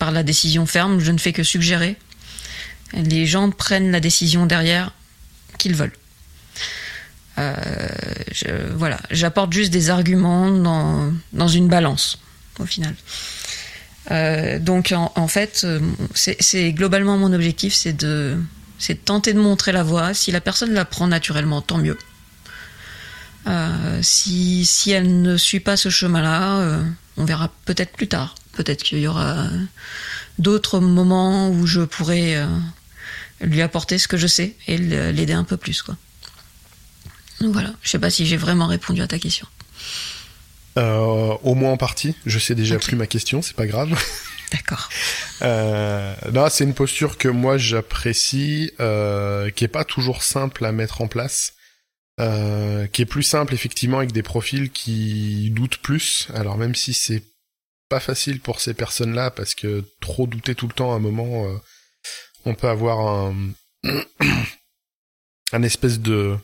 par 0.00 0.10
la 0.10 0.24
décision 0.24 0.66
ferme, 0.66 0.98
je 0.98 1.12
ne 1.12 1.18
fais 1.18 1.32
que 1.32 1.44
suggérer. 1.44 1.94
Les 2.94 3.26
gens 3.26 3.50
prennent 3.50 3.92
la 3.92 4.00
décision 4.00 4.46
derrière 4.46 4.92
qu'ils 5.58 5.76
veulent. 5.76 5.92
Euh, 7.38 7.88
voilà, 8.74 8.98
j'apporte 9.10 9.52
juste 9.52 9.70
des 9.70 9.90
arguments 9.90 10.50
dans, 10.50 11.48
une 11.48 11.68
balance, 11.68 12.18
au 12.58 12.66
final. 12.66 12.94
Euh, 14.10 14.58
donc 14.58 14.92
en, 14.96 15.28
fait, 15.28 15.62
euh, 15.64 15.80
c'est 16.14 16.72
globalement 16.72 17.18
mon 17.18 17.32
objectif, 17.32 17.74
c'est 17.74 17.92
de, 17.92 18.38
tenter 19.04 19.34
de 19.34 19.38
montrer 19.38 19.70
la 19.70 19.82
voie. 19.82 20.14
Si 20.14 20.32
la 20.32 20.40
personne 20.40 20.72
la 20.72 20.86
prend 20.86 21.06
naturellement, 21.08 21.60
tant 21.60 21.78
mieux. 21.78 21.98
si 24.02 24.90
elle 24.90 25.20
ne 25.20 25.36
suit 25.36 25.60
pas 25.60 25.76
ce 25.76 25.90
chemin-là, 25.90 26.80
on 27.18 27.24
verra 27.26 27.50
peut-être 27.66 27.92
plus 27.92 28.08
tard. 28.08 28.34
Peut-être 28.60 28.82
qu'il 28.82 28.98
y 28.98 29.06
aura 29.06 29.48
d'autres 30.38 30.80
moments 30.80 31.48
où 31.48 31.66
je 31.66 31.80
pourrais 31.80 32.46
lui 33.40 33.62
apporter 33.62 33.96
ce 33.96 34.06
que 34.06 34.18
je 34.18 34.26
sais 34.26 34.54
et 34.66 34.76
l'aider 34.76 35.32
un 35.32 35.44
peu 35.44 35.56
plus, 35.56 35.80
quoi. 35.80 35.96
Donc 37.40 37.54
voilà, 37.54 37.72
je 37.80 37.88
sais 37.88 37.98
pas 37.98 38.10
si 38.10 38.26
j'ai 38.26 38.36
vraiment 38.36 38.66
répondu 38.66 39.00
à 39.00 39.06
ta 39.06 39.18
question. 39.18 39.46
Euh, 40.78 41.36
au 41.42 41.54
moins 41.54 41.72
en 41.72 41.76
partie. 41.76 42.14
Je 42.26 42.38
sais 42.38 42.54
déjà 42.54 42.78
plus 42.78 42.96
ma 42.96 43.06
question, 43.06 43.42
c'est 43.42 43.56
pas 43.56 43.66
grave. 43.66 43.98
D'accord. 44.52 44.88
Euh, 45.42 46.14
non, 46.32 46.48
c'est 46.50 46.64
une 46.64 46.74
posture 46.74 47.16
que 47.16 47.28
moi 47.28 47.56
j'apprécie, 47.56 48.72
euh, 48.80 49.50
qui 49.50 49.64
est 49.64 49.68
pas 49.68 49.84
toujours 49.84 50.22
simple 50.22 50.64
à 50.64 50.72
mettre 50.72 51.00
en 51.00 51.08
place, 51.08 51.54
euh, 52.20 52.86
qui 52.88 53.02
est 53.02 53.06
plus 53.06 53.22
simple 53.22 53.54
effectivement 53.54 53.98
avec 53.98 54.12
des 54.12 54.22
profils 54.22 54.70
qui 54.70 55.50
doutent 55.50 55.78
plus. 55.78 56.28
Alors 56.34 56.58
même 56.58 56.74
si 56.74 56.92
c'est 56.92 57.22
pas 57.90 58.00
facile 58.00 58.40
pour 58.40 58.60
ces 58.60 58.72
personnes-là, 58.72 59.30
parce 59.30 59.54
que 59.54 59.84
trop 60.00 60.26
douter 60.26 60.54
tout 60.54 60.68
le 60.68 60.72
temps 60.72 60.92
à 60.92 60.96
un 60.96 61.00
moment, 61.00 61.46
euh, 61.46 61.56
on 62.46 62.54
peut 62.54 62.68
avoir 62.68 63.00
un 63.00 63.34
un 65.52 65.62
espèce 65.62 65.98
de 65.98 66.36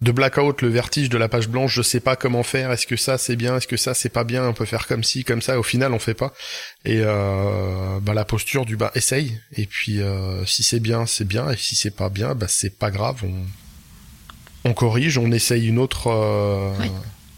de 0.00 0.12
blackout, 0.12 0.62
le 0.62 0.68
vertige 0.68 1.10
de 1.10 1.18
la 1.18 1.28
page 1.28 1.48
blanche, 1.48 1.74
je 1.74 1.82
sais 1.82 2.00
pas 2.00 2.16
comment 2.16 2.42
faire, 2.42 2.72
est-ce 2.72 2.86
que 2.86 2.96
ça 2.96 3.18
c'est 3.18 3.36
bien, 3.36 3.56
est-ce 3.56 3.66
que 3.66 3.76
ça 3.76 3.92
c'est 3.94 4.08
pas 4.08 4.24
bien, 4.24 4.46
on 4.46 4.54
peut 4.54 4.64
faire 4.64 4.86
comme 4.86 5.04
ci, 5.04 5.24
comme 5.24 5.42
ça, 5.42 5.58
au 5.58 5.62
final 5.62 5.92
on 5.92 5.98
fait 5.98 6.14
pas. 6.14 6.32
Et 6.84 7.00
euh, 7.02 8.00
bah, 8.00 8.14
la 8.14 8.24
posture 8.24 8.64
du 8.64 8.76
bas, 8.76 8.90
essaye, 8.94 9.38
et 9.52 9.66
puis 9.66 10.00
euh, 10.00 10.44
si 10.46 10.62
c'est 10.62 10.80
bien, 10.80 11.04
c'est 11.04 11.26
bien, 11.26 11.50
et 11.50 11.56
si 11.56 11.76
c'est 11.76 11.94
pas 11.94 12.08
bien, 12.08 12.34
bah 12.34 12.46
c'est 12.48 12.78
pas 12.78 12.90
grave, 12.90 13.22
on, 13.24 14.70
on 14.70 14.72
corrige, 14.72 15.18
on 15.18 15.32
essaye 15.32 15.66
une 15.66 15.78
autre, 15.78 16.06
euh, 16.06 16.72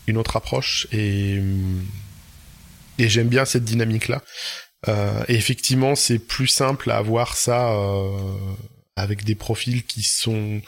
une 0.06 0.18
autre 0.18 0.36
approche, 0.36 0.86
et, 0.92 1.40
et 3.00 3.08
j'aime 3.08 3.28
bien 3.28 3.44
cette 3.44 3.64
dynamique-là. 3.64 4.22
Euh, 4.88 5.24
et 5.28 5.34
effectivement, 5.34 5.94
c'est 5.94 6.18
plus 6.18 6.46
simple 6.46 6.90
à 6.90 6.96
avoir 6.96 7.36
ça 7.36 7.72
euh, 7.72 8.38
avec 8.96 9.24
des 9.24 9.34
profils 9.34 9.84
qui 9.84 10.02
sont 10.02 10.62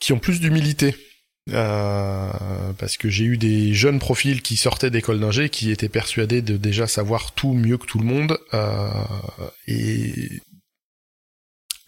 qui 0.00 0.12
ont 0.12 0.18
plus 0.18 0.40
d'humilité. 0.40 0.94
Euh, 1.50 2.30
parce 2.78 2.98
que 2.98 3.08
j'ai 3.08 3.24
eu 3.24 3.38
des 3.38 3.72
jeunes 3.72 3.98
profils 3.98 4.42
qui 4.42 4.58
sortaient 4.58 4.90
d'école 4.90 5.18
d'ingé 5.18 5.48
qui 5.48 5.70
étaient 5.70 5.88
persuadés 5.88 6.42
de 6.42 6.58
déjà 6.58 6.86
savoir 6.86 7.32
tout 7.32 7.54
mieux 7.54 7.78
que 7.78 7.86
tout 7.86 7.98
le 7.98 8.04
monde 8.04 8.38
euh, 8.52 8.90
et 9.66 10.42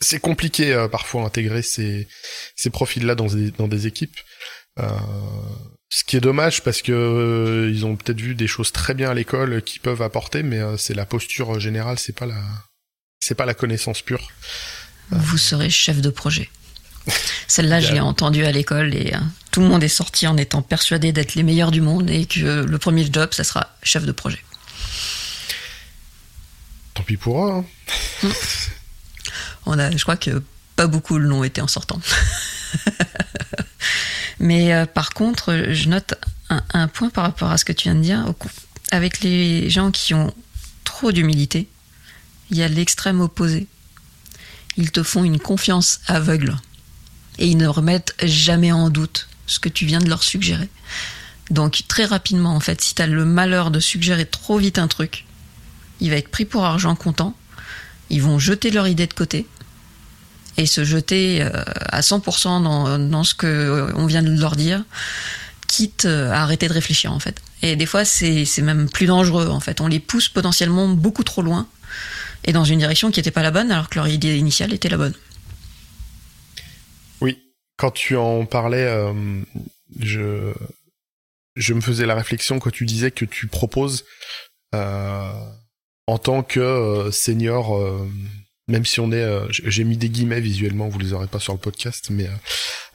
c'est 0.01 0.19
compliqué 0.19 0.73
euh, 0.73 0.89
parfois 0.89 1.25
intégrer 1.25 1.61
ces, 1.61 2.09
ces 2.57 2.71
profils-là 2.71 3.15
dans 3.15 3.27
des, 3.27 3.51
dans 3.51 3.69
des 3.69 3.87
équipes. 3.87 4.17
Euh, 5.91 5.97
ce 5.97 6.05
qui 6.05 6.17
est 6.17 6.21
dommage 6.21 6.63
parce 6.63 6.83
que 6.83 6.93
euh, 6.93 7.71
ils 7.73 7.85
ont 7.85 7.97
peut-être 7.97 8.21
vu 8.21 8.35
des 8.35 8.47
choses 8.47 8.73
très 8.73 8.95
bien 8.95 9.11
à 9.11 9.15
l'école 9.15 9.63
qui 9.63 9.79
peuvent 9.79 10.03
apporter, 10.03 10.43
mais 10.43 10.61
c'est 10.79 10.95
la 10.95 11.07
posture 11.07 11.59
générale, 11.59 11.99
c'est 11.99 12.17
pas 12.17 12.27
la, 12.27 12.41
c'est 13.21 13.35
pas 13.35 13.47
la 13.47 13.55
connaissance 13.55 14.03
pure. 14.03 14.29
Vous 15.11 15.39
serez 15.39 15.71
chef 15.71 16.01
de 16.01 16.11
projet. 16.11 16.49
Celle-là, 17.49 17.81
je 17.81 17.93
l'ai 17.93 18.01
entendue 18.01 18.45
à 18.45 18.53
l'école 18.53 18.95
et 18.95 19.15
euh, 19.15 19.19
tout 19.51 19.61
le 19.61 19.67
monde 19.67 19.83
est 19.83 19.89
sorti 19.89 20.27
en 20.27 20.37
étant 20.37 20.63
persuadé 20.63 21.13
d'être 21.13 21.35
les 21.35 21.43
meilleurs 21.43 21.71
du 21.71 21.81
monde 21.81 22.11
et 22.11 22.27
que 22.27 22.65
le 22.65 22.79
premier 22.79 23.11
job, 23.11 23.33
ça 23.33 23.45
sera 23.45 23.77
chef 23.83 24.05
de 24.05 24.13
projet. 24.13 24.43
Tant 26.95 27.03
pis 27.03 27.17
pour 27.17 27.47
eux. 27.47 27.65
Hein. 28.23 28.29
On 29.67 29.79
a, 29.79 29.91
je 29.91 30.03
crois 30.03 30.17
que 30.17 30.43
pas 30.77 30.87
beaucoup 30.87 31.19
l'ont 31.19 31.45
été 31.45 31.61
en 31.61 31.67
sortant. 31.67 32.01
Mais 34.41 34.73
euh, 34.73 34.87
par 34.87 35.11
contre, 35.11 35.67
je 35.71 35.89
note 35.89 36.15
un, 36.49 36.89
point 36.89 37.11
par 37.11 37.25
rapport 37.25 37.51
à 37.51 37.59
ce 37.59 37.65
que 37.65 37.73
tu 37.73 37.85
viens 37.85 37.95
de 37.95 38.01
dire. 38.01 38.25
Avec 38.91 39.21
les 39.21 39.71
gens 39.71 39.93
qui 39.93 40.15
ont 40.15 40.35
trop 40.83 41.13
d'humilité, 41.13 41.69
il 42.51 42.57
y 42.57 42.63
a 42.63 42.69
l'extrême 42.69 43.21
opposé. 43.21 43.69
Ils 44.77 44.91
te 44.91 45.03
font 45.03 45.23
une 45.23 45.39
confiance 45.39 46.01
aveugle 46.07 46.57
et 47.39 47.47
ils 47.47 47.57
ne 47.57 47.69
remettent 47.69 48.15
jamais 48.23 48.73
en 48.73 48.89
doute 48.89 49.29
ce 49.47 49.61
que 49.61 49.69
tu 49.69 49.87
viens 49.87 50.01
de 50.01 50.09
leur 50.09 50.23
suggérer. 50.23 50.69
Donc 51.51 51.83
très 51.87 52.05
rapidement, 52.05 52.55
en 52.55 52.61
fait, 52.61 52.81
si 52.81 52.95
tu 52.95 53.03
as 53.03 53.07
le 53.07 53.25
malheur 53.25 53.71
de 53.71 53.79
suggérer 53.79 54.25
trop 54.25 54.59
vite 54.59 54.79
un 54.79 54.89
truc, 54.89 55.27
il 56.01 56.11
va 56.11 56.17
être 56.17 56.29
pris 56.29 56.45
pour 56.45 56.65
argent 56.65 56.95
comptant, 56.95 57.37
ils 58.09 58.23
vont 58.23 58.39
jeter 58.39 58.71
leur 58.71 58.89
idée 58.89 59.07
de 59.07 59.15
côté 59.15 59.47
et 60.57 60.67
se 60.67 60.85
jeter 60.85 61.43
euh, 61.43 61.51
à 61.91 62.01
100% 62.01 62.63
dans, 62.63 62.99
dans 62.99 63.25
ce 63.25 63.35
que 63.35 63.93
on 63.95 64.07
vient 64.07 64.23
de 64.23 64.31
leur 64.39 64.57
dire, 64.57 64.85
quitte 65.67 66.05
à 66.05 66.43
arrêter 66.43 66.69
de 66.69 66.73
réfléchir 66.73 67.13
en 67.13 67.21
fait. 67.21 67.41
Et 67.63 67.77
des 67.77 67.87
fois, 67.87 68.05
c'est 68.05 68.47
même 68.63 68.89
plus 68.89 69.07
dangereux 69.07 69.49
en 69.49 69.61
fait. 69.61 69.81
On 69.81 69.87
les 69.87 70.01
pousse 70.01 70.29
potentiellement 70.29 70.89
beaucoup 70.89 71.25
trop 71.25 71.43
loin 71.43 71.67
et 72.45 72.53
dans 72.53 72.65
une 72.65 72.79
direction 72.79 73.11
qui 73.11 73.19
n'était 73.21 73.31
pas 73.31 73.43
la 73.43 73.51
bonne 73.51 73.71
alors 73.71 73.89
que 73.89 73.97
leur 73.97 74.09
idée 74.09 74.37
initiale 74.37 74.73
était 74.73 74.89
la 74.89 74.97
bonne. 74.97 75.15
Quand 77.81 77.93
tu 77.93 78.15
en 78.15 78.45
parlais, 78.45 78.85
euh, 78.85 79.43
je 79.99 80.53
je 81.57 81.73
me 81.73 81.81
faisais 81.81 82.05
la 82.05 82.15
réflexion 82.15 82.59
quand 82.59 82.69
tu 82.71 82.85
disais 82.85 83.11
que 83.11 83.25
tu 83.25 83.47
proposes 83.47 84.05
euh, 84.75 85.33
en 86.07 86.19
tant 86.19 86.43
que 86.43 86.61
euh, 86.61 87.11
senior, 87.11 87.81
même 88.71 88.87
si 88.87 89.01
on 89.01 89.13
est, 89.13 89.27
j'ai 89.51 89.85
mis 89.85 89.97
des 89.97 90.09
guillemets 90.09 90.41
visuellement, 90.41 90.89
vous 90.89 90.99
les 90.99 91.13
aurez 91.13 91.27
pas 91.27 91.41
sur 91.41 91.53
le 91.53 91.59
podcast, 91.59 92.09
mais 92.11 92.29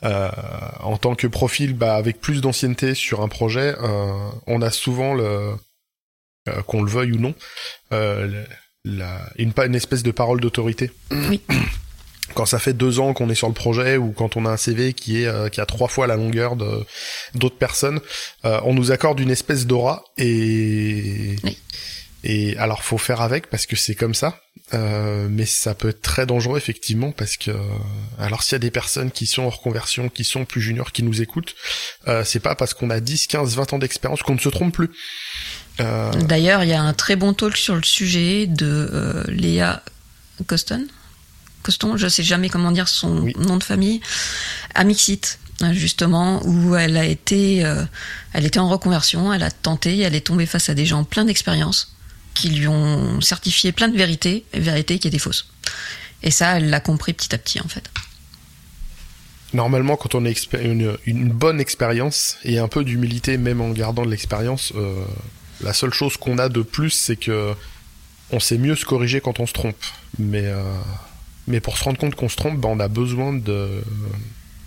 en 0.02 0.98
tant 0.98 1.16
que 1.16 1.28
profil, 1.28 1.74
bah, 1.74 1.96
avec 1.96 2.20
plus 2.20 2.42
d'ancienneté 2.42 2.96
sur 2.96 3.22
un 3.22 3.28
projet, 3.28 3.76
on 4.48 4.62
a 4.62 4.72
souvent 4.72 5.14
le 5.14 5.52
qu'on 6.68 6.84
le 6.84 6.90
veuille 6.90 7.12
ou 7.14 7.20
non, 7.20 7.34
la, 7.92 9.30
une, 9.38 9.54
une 9.58 9.76
espèce 9.76 10.04
de 10.04 10.12
parole 10.12 10.40
d'autorité. 10.42 10.92
Oui 11.12 11.42
quand 12.34 12.46
ça 12.46 12.60
fait 12.60 12.74
deux 12.74 13.00
ans 13.00 13.14
qu'on 13.14 13.30
est 13.30 13.36
sur 13.36 13.48
le 13.48 13.54
projet 13.54 13.98
ou 13.98 14.12
quand 14.12 14.36
on 14.36 14.46
a 14.46 14.50
un 14.50 14.58
CV 14.58 14.94
qui 14.94 15.22
est 15.22 15.28
euh, 15.28 15.50
qui 15.50 15.62
a 15.62 15.66
trois 15.66 15.88
fois 15.88 16.08
la 16.08 16.16
longueur 16.16 16.56
de 16.56 16.86
d'autres 17.34 17.58
personnes, 17.58 18.00
euh, 18.46 18.60
on 18.64 18.74
nous 18.74 18.92
accorde 18.92 19.20
une 19.20 19.32
espèce 19.32 19.66
d'aura 19.66 20.04
et 20.18 21.36
et 22.26 22.58
alors 22.58 22.84
faut 22.84 22.98
faire 22.98 23.22
avec 23.22 23.50
parce 23.50 23.66
que 23.66 23.76
c'est 23.76 23.96
comme 23.96 24.14
ça, 24.14 24.42
euh, 24.74 25.28
mais 25.30 25.46
ça 25.46 25.76
peut 25.76 25.90
être 25.90 26.02
très 26.02 26.26
dangereux 26.26 26.58
effectivement 26.58 27.12
parce 27.12 27.38
que 27.38 27.52
alors 28.20 28.44
s'il 28.44 28.54
y 28.54 28.56
a 28.56 28.60
des 28.60 28.72
personnes 28.72 29.12
qui 29.12 29.26
sont 29.26 29.44
hors 29.44 29.62
conversion, 29.62 30.10
qui 30.10 30.24
sont 30.24 30.46
plus 30.46 30.62
juniors, 30.62 30.92
qui 30.92 31.04
nous 31.04 31.22
écoutent, 31.22 31.56
c'est 32.24 32.40
pas 32.40 32.56
parce 32.56 32.74
qu'on 32.74 32.90
a 32.90 33.00
10, 33.00 33.28
15, 33.28 33.56
20 33.56 33.74
ans 33.74 33.80
d'expérience 33.80 34.24
qu'on 34.24 34.36
ne 34.36 34.40
se 34.40 34.50
trompe 34.50 34.74
plus. 34.74 34.90
D'ailleurs, 35.78 36.64
il 36.64 36.70
y 36.70 36.74
a 36.74 36.82
un 36.82 36.94
très 36.94 37.16
bon 37.16 37.34
talk 37.34 37.58
sur 37.58 37.76
le 37.76 37.84
sujet 37.84 38.48
de 38.48 39.24
Léa 39.28 39.84
Coston. 40.48 40.88
Coston, 41.64 41.98
je 41.98 42.08
sais 42.08 42.24
jamais 42.24 42.50
comment 42.50 42.72
dire 42.72 42.88
son 42.88 43.26
nom 43.38 43.58
de 43.58 43.64
famille, 43.64 44.02
à 44.74 44.84
Mixit 44.84 45.40
justement 45.72 46.42
où 46.46 46.76
elle 46.76 46.98
a 46.98 47.06
été, 47.06 47.66
euh, 47.66 47.84
elle 48.34 48.46
était 48.46 48.60
en 48.60 48.70
reconversion, 48.70 49.34
elle 49.34 49.44
a 49.44 49.52
tenté, 49.52 50.00
elle 50.00 50.16
est 50.16 50.26
tombée 50.26 50.46
face 50.46 50.70
à 50.70 50.74
des 50.74 50.86
gens 50.86 51.04
pleins 51.04 51.26
d'expérience 51.26 51.96
qui 52.36 52.50
lui 52.50 52.68
ont 52.68 53.20
certifié 53.22 53.72
plein 53.72 53.88
de 53.88 53.98
vérités, 53.98 54.46
vérités 54.54 55.00
qui 55.00 55.08
étaient 55.08 55.18
fausses. 55.18 55.48
Et 56.22 56.30
ça, 56.30 56.58
elle 56.58 56.70
l'a 56.70 56.80
compris 56.80 57.14
petit 57.14 57.34
à 57.34 57.40
petit 57.40 57.60
en 57.60 57.68
fait. 57.68 57.90
Normalement, 59.54 59.96
quand 59.96 60.16
on 60.16 60.26
a 60.26 60.32
une, 60.62 61.30
bonne 61.30 61.60
expérience 61.60 62.38
et 62.44 62.60
un 62.60 62.68
peu 62.68 62.84
d'humilité, 62.84 63.38
même 63.38 63.62
en 63.62 63.70
gardant 63.70 64.06
de 64.06 64.12
l'expérience, 64.12 64.74
euh, 64.76 65.06
la 65.62 65.74
seule 65.74 65.94
chose 65.94 66.18
qu'on 66.18 66.38
a 66.38 66.50
de 66.50 66.62
plus, 66.62 66.90
c'est 66.90 67.16
que 67.16 67.54
on 68.32 68.40
sait 68.40 68.58
mieux 68.58 68.76
se 68.76 68.86
corriger 68.86 69.22
quand 69.22 69.40
on 69.40 69.48
se 69.48 69.54
trompe. 69.54 69.78
Mais 70.20 70.46
euh, 70.46 70.62
mais 71.48 71.60
pour 71.60 71.78
se 71.78 71.84
rendre 71.84 71.98
compte 71.98 72.16
qu'on 72.16 72.30
se 72.30 72.36
trompe, 72.36 72.60
ben, 72.60 72.70
on 72.70 72.80
a 72.80 72.88
besoin 72.88 73.34
de. 73.34 73.84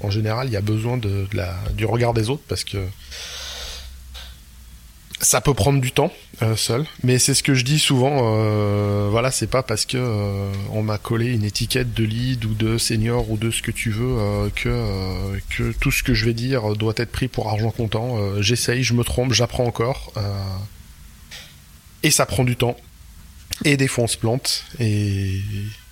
En 0.01 0.11
général, 0.11 0.47
il 0.47 0.53
y 0.53 0.57
a 0.57 0.61
besoin 0.61 0.97
de, 0.97 1.27
du 1.75 1.85
regard 1.85 2.15
des 2.15 2.31
autres 2.31 2.45
parce 2.49 2.65
que. 2.65 2.79
Ça 5.21 5.41
peut 5.41 5.55
prendre 5.55 5.81
du 5.81 5.91
temps 5.93 6.13
euh, 6.43 6.55
seul, 6.55 6.87
mais 7.03 7.19
c'est 7.19 7.35
ce 7.35 7.43
que 7.43 7.55
je 7.55 7.65
dis 7.65 7.79
souvent. 7.79 8.37
Euh, 8.37 9.09
voilà, 9.11 9.31
c'est 9.31 9.49
pas 9.49 9.63
parce 9.63 9.85
que 9.85 9.97
euh, 9.97 10.53
on 10.71 10.83
m'a 10.83 10.99
collé 10.99 11.33
une 11.33 11.45
étiquette 11.45 11.93
de 11.93 12.05
lead 12.05 12.45
ou 12.45 12.55
de 12.55 12.79
senior 12.79 13.31
ou 13.31 13.37
de 13.37 13.51
ce 13.51 13.63
que 13.63 13.71
tu 13.71 13.91
veux 13.91 14.51
que 14.55 15.41
que 15.51 15.73
tout 15.73 15.91
ce 15.91 16.03
que 16.03 16.15
je 16.15 16.25
vais 16.25 16.35
dire 16.35 16.77
doit 16.77 16.95
être 16.97 17.11
pris 17.11 17.29
pour 17.29 17.49
argent 17.49 17.71
comptant. 17.71 18.41
J'essaye, 18.41 18.83
je 18.83 18.95
me 18.95 19.03
trompe, 19.03 19.33
j'apprends 19.33 19.65
encore, 19.65 20.13
et 22.03 22.11
ça 22.11 22.27
prend 22.27 22.45
du 22.45 22.57
temps. 22.57 22.77
Et 23.65 23.77
des 23.77 23.89
fois 23.89 24.05
on 24.05 24.09
se 24.09 24.19
plante, 24.19 24.65
et, 24.79 25.41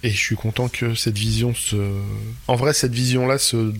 et 0.04 0.10
je 0.10 0.16
suis 0.16 0.36
content 0.36 0.68
que 0.68 0.94
cette 0.94 1.18
vision 1.18 1.52
se. 1.52 1.76
En 2.46 2.54
vrai, 2.54 2.72
cette 2.72 2.92
vision-là 2.92 3.38
se 3.38 3.72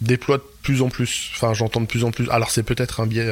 déploie 0.00 0.38
de 0.38 0.44
plus 0.62 0.80
en 0.80 0.88
plus. 0.88 1.30
Enfin, 1.34 1.52
j'entends 1.52 1.82
de 1.82 1.86
plus 1.86 2.04
en 2.04 2.10
plus. 2.10 2.30
Alors 2.30 2.50
c'est 2.50 2.62
peut-être 2.62 3.00
un 3.00 3.06
biais 3.06 3.30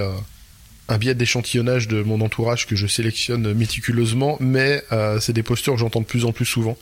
un 0.91 0.99
biais 0.99 1.15
d'échantillonnage 1.15 1.89
de 1.89 2.03
mon 2.03 2.21
entourage 2.21 2.67
que 2.67 2.75
je 2.75 2.87
sélectionne 2.87 3.55
méticuleusement, 3.55 4.37
mais 4.41 4.83
euh, 4.93 5.21
c'est 5.21 5.33
des 5.33 5.45
postures 5.45 5.75
que 5.75 5.81
j'entends 5.81 6.01
de 6.01 6.07
plus 6.07 6.25
en 6.25 6.33
plus 6.33 6.45
souvent. 6.45 6.77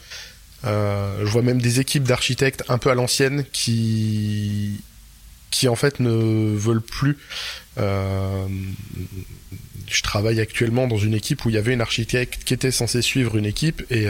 Euh, 0.64 1.20
je 1.24 1.30
vois 1.30 1.42
même 1.42 1.60
des 1.60 1.78
équipes 1.78 2.04
d'architectes 2.04 2.64
un 2.68 2.78
peu 2.78 2.90
à 2.90 2.94
l'ancienne 2.94 3.44
qui 3.52 4.80
qui 5.50 5.68
en 5.68 5.76
fait 5.76 6.00
ne 6.00 6.56
veulent 6.56 6.82
plus. 6.82 7.16
Euh, 7.78 8.46
je 9.86 10.02
travaille 10.02 10.40
actuellement 10.40 10.86
dans 10.86 10.98
une 10.98 11.14
équipe 11.14 11.44
où 11.44 11.50
il 11.50 11.54
y 11.54 11.58
avait 11.58 11.72
une 11.72 11.80
architecte 11.80 12.44
qui 12.44 12.52
était 12.52 12.70
censée 12.70 13.00
suivre 13.00 13.36
une 13.36 13.46
équipe 13.46 13.82
et 13.90 14.08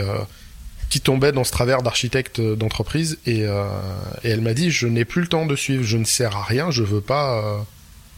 qui 0.90 1.00
tombait 1.00 1.30
dans 1.30 1.44
ce 1.44 1.52
travers 1.52 1.82
d'architecte 1.82 2.40
d'entreprise 2.40 3.18
et, 3.26 3.42
et 3.42 4.28
elle 4.28 4.40
m'a 4.40 4.54
dit 4.54 4.72
je 4.72 4.88
n'ai 4.88 5.04
plus 5.04 5.22
le 5.22 5.28
temps 5.28 5.46
de 5.46 5.54
suivre, 5.54 5.84
je 5.84 5.96
ne 5.96 6.04
sers 6.04 6.36
à 6.36 6.42
rien, 6.42 6.72
je 6.72 6.82
veux 6.82 7.00
pas 7.00 7.64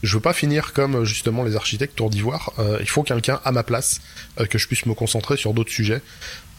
je 0.03 0.15
veux 0.15 0.21
pas 0.21 0.33
finir 0.33 0.73
comme 0.73 1.03
justement 1.03 1.43
les 1.43 1.55
architectes 1.55 1.95
tour 1.95 2.09
d'ivoire. 2.09 2.53
Euh, 2.59 2.77
il 2.81 2.89
faut 2.89 3.03
quelqu'un 3.03 3.39
à 3.43 3.51
ma 3.51 3.63
place 3.63 4.01
euh, 4.39 4.45
que 4.45 4.57
je 4.57 4.67
puisse 4.67 4.85
me 4.85 4.93
concentrer 4.93 5.37
sur 5.37 5.53
d'autres 5.53 5.71
sujets. 5.71 6.01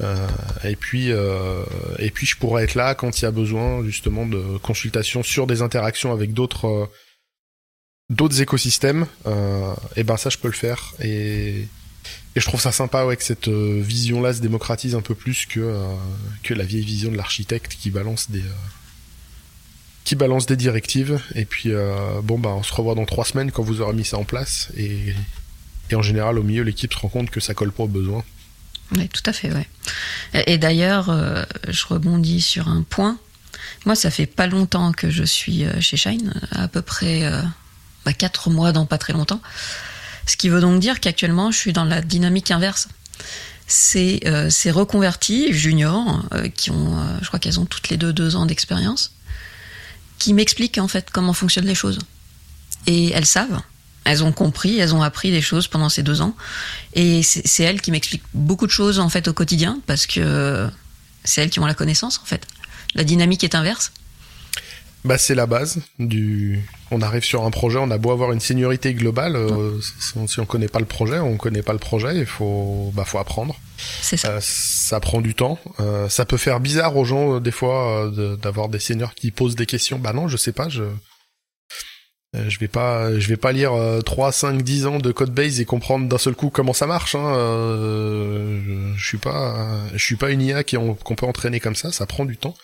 Euh, 0.00 0.28
et 0.64 0.76
puis 0.76 1.10
et 1.98 2.10
puis 2.10 2.26
je 2.26 2.36
pourrais 2.36 2.64
être 2.64 2.74
là 2.74 2.94
quand 2.94 3.20
il 3.20 3.22
y 3.22 3.26
a 3.26 3.30
besoin 3.30 3.84
justement 3.84 4.26
de 4.26 4.58
consultations 4.58 5.22
sur 5.22 5.46
des 5.46 5.62
interactions 5.62 6.12
avec 6.12 6.32
d'autres 6.32 6.90
d'autres 8.10 8.40
écosystèmes. 8.40 9.06
et 9.96 10.04
ben 10.04 10.16
ça 10.16 10.30
je 10.30 10.38
peux 10.38 10.48
le 10.48 10.54
faire 10.54 10.94
et 11.00 11.68
et 12.34 12.40
je 12.40 12.46
trouve 12.46 12.60
ça 12.60 12.72
sympa 12.72 13.04
ouais, 13.04 13.16
que 13.16 13.22
cette 13.22 13.48
vision-là 13.48 14.32
se 14.32 14.40
démocratise 14.40 14.94
un 14.94 15.02
peu 15.02 15.14
plus 15.14 15.46
que 15.46 15.78
que 16.42 16.54
la 16.54 16.64
vieille 16.64 16.84
vision 16.84 17.12
de 17.12 17.16
l'architecte 17.16 17.76
qui 17.80 17.90
balance 17.90 18.30
des 18.30 18.42
qui 20.04 20.16
balance 20.16 20.46
des 20.46 20.56
directives. 20.56 21.20
Et 21.34 21.44
puis, 21.44 21.70
euh, 21.72 22.20
bon, 22.22 22.38
bah, 22.38 22.50
on 22.50 22.62
se 22.62 22.72
revoit 22.72 22.94
dans 22.94 23.04
trois 23.04 23.24
semaines 23.24 23.52
quand 23.52 23.62
vous 23.62 23.80
aurez 23.80 23.94
mis 23.94 24.04
ça 24.04 24.18
en 24.18 24.24
place. 24.24 24.68
Et, 24.76 25.14
en 25.94 26.02
général, 26.02 26.38
au 26.38 26.42
milieu, 26.42 26.62
l'équipe 26.62 26.92
se 26.92 26.98
rend 26.98 27.08
compte 27.08 27.30
que 27.30 27.40
ça 27.40 27.52
colle 27.52 27.70
pas 27.70 27.82
aux 27.82 27.88
besoins. 27.88 28.24
Oui, 28.96 29.08
tout 29.08 29.22
à 29.26 29.32
fait, 29.32 29.52
ouais. 29.52 29.66
Et, 30.46 30.58
d'ailleurs, 30.58 31.10
euh, 31.10 31.44
je 31.68 31.86
rebondis 31.86 32.40
sur 32.40 32.68
un 32.68 32.82
point. 32.82 33.18
Moi, 33.84 33.94
ça 33.94 34.10
fait 34.10 34.26
pas 34.26 34.46
longtemps 34.46 34.92
que 34.92 35.10
je 35.10 35.22
suis 35.22 35.64
euh, 35.64 35.80
chez 35.80 35.96
Shine, 35.96 36.32
à 36.50 36.66
peu 36.66 36.82
près 36.82 37.30
bah, 38.06 38.12
4 38.12 38.50
mois 38.50 38.72
dans 38.72 38.86
pas 38.86 38.98
très 38.98 39.12
longtemps. 39.12 39.40
Ce 40.26 40.36
qui 40.36 40.48
veut 40.48 40.60
donc 40.60 40.80
dire 40.80 40.98
qu'actuellement, 41.00 41.50
je 41.50 41.58
suis 41.58 41.72
dans 41.72 41.84
la 41.84 42.00
dynamique 42.00 42.50
inverse. 42.50 42.88
C'est 43.66 44.20
ces 44.50 44.70
reconvertis 44.70 45.52
juniors 45.52 46.22
qui 46.54 46.70
ont, 46.70 46.96
je 47.22 47.26
crois 47.26 47.38
qu'elles 47.38 47.58
ont 47.58 47.64
toutes 47.64 47.88
les 47.88 47.96
deux 47.96 48.12
deux 48.12 48.36
ans 48.36 48.44
d'expérience, 48.44 49.12
qui 50.22 50.34
m'expliquent 50.34 50.78
en 50.78 50.86
fait 50.86 51.10
comment 51.10 51.32
fonctionnent 51.32 51.66
les 51.66 51.74
choses. 51.74 51.98
Et 52.86 53.10
elles 53.10 53.26
savent, 53.26 53.60
elles 54.04 54.22
ont 54.22 54.30
compris, 54.30 54.78
elles 54.78 54.94
ont 54.94 55.02
appris 55.02 55.32
des 55.32 55.40
choses 55.40 55.66
pendant 55.66 55.88
ces 55.88 56.04
deux 56.04 56.20
ans. 56.20 56.36
Et 56.94 57.24
c'est 57.24 57.64
elles 57.64 57.80
qui 57.80 57.90
m'expliquent 57.90 58.22
beaucoup 58.32 58.66
de 58.66 58.70
choses 58.70 59.00
en 59.00 59.08
fait 59.08 59.26
au 59.26 59.32
quotidien 59.32 59.80
parce 59.88 60.06
que 60.06 60.68
c'est 61.24 61.42
elles 61.42 61.50
qui 61.50 61.58
ont 61.58 61.66
la 61.66 61.74
connaissance 61.74 62.20
en 62.22 62.24
fait. 62.24 62.46
La 62.94 63.02
dynamique 63.02 63.42
est 63.42 63.56
inverse. 63.56 63.90
Bah, 65.04 65.18
c'est 65.18 65.34
la 65.34 65.46
base 65.46 65.80
du. 65.98 66.62
On 66.92 67.02
arrive 67.02 67.24
sur 67.24 67.42
un 67.44 67.50
projet, 67.50 67.80
on 67.80 67.90
a 67.90 67.98
beau 67.98 68.12
avoir 68.12 68.30
une 68.30 68.38
seniorité 68.38 68.94
globale, 68.94 69.34
euh, 69.34 69.80
si 70.28 70.38
on 70.38 70.46
connaît 70.46 70.68
pas 70.68 70.78
le 70.78 70.84
projet, 70.86 71.18
on 71.18 71.36
connaît 71.36 71.62
pas 71.62 71.72
le 71.72 71.80
projet, 71.80 72.16
il 72.16 72.26
faut, 72.26 72.92
bah, 72.94 73.04
faut 73.04 73.18
apprendre. 73.18 73.56
C'est 74.00 74.16
ça. 74.16 74.28
Euh, 74.28 74.38
ça 74.40 75.00
prend 75.00 75.20
du 75.20 75.34
temps. 75.34 75.58
Euh, 75.80 76.08
ça 76.08 76.24
peut 76.24 76.36
faire 76.36 76.60
bizarre 76.60 76.96
aux 76.96 77.04
gens 77.04 77.40
des 77.40 77.50
fois 77.50 78.10
d'avoir 78.40 78.68
des 78.68 78.78
seniors 78.78 79.14
qui 79.14 79.30
posent 79.30 79.56
des 79.56 79.66
questions. 79.66 79.98
Bah 79.98 80.12
non, 80.12 80.28
je 80.28 80.36
sais 80.36 80.52
pas, 80.52 80.68
je. 80.68 80.84
Je 82.34 82.58
vais 82.60 82.68
pas, 82.68 83.18
je 83.18 83.28
vais 83.28 83.36
pas 83.36 83.52
lire 83.52 83.72
3, 84.06 84.32
5, 84.32 84.62
10 84.62 84.86
ans 84.86 84.98
de 84.98 85.12
code 85.12 85.34
base 85.34 85.60
et 85.60 85.66
comprendre 85.66 86.08
d'un 86.08 86.16
seul 86.16 86.34
coup 86.34 86.48
comment 86.48 86.72
ça 86.72 86.86
marche. 86.86 87.14
Hein. 87.14 87.30
je, 87.34 88.94
je 88.96 89.06
suis 89.06 89.18
pas, 89.18 89.68
je 89.92 90.02
suis 90.02 90.16
pas 90.16 90.30
une 90.30 90.40
IA 90.40 90.64
qu'on 90.64 90.94
peut 90.94 91.26
entraîner 91.26 91.60
comme 91.60 91.76
ça. 91.76 91.92
Ça 91.92 92.06
prend 92.06 92.24
du 92.24 92.38
temps. 92.38 92.54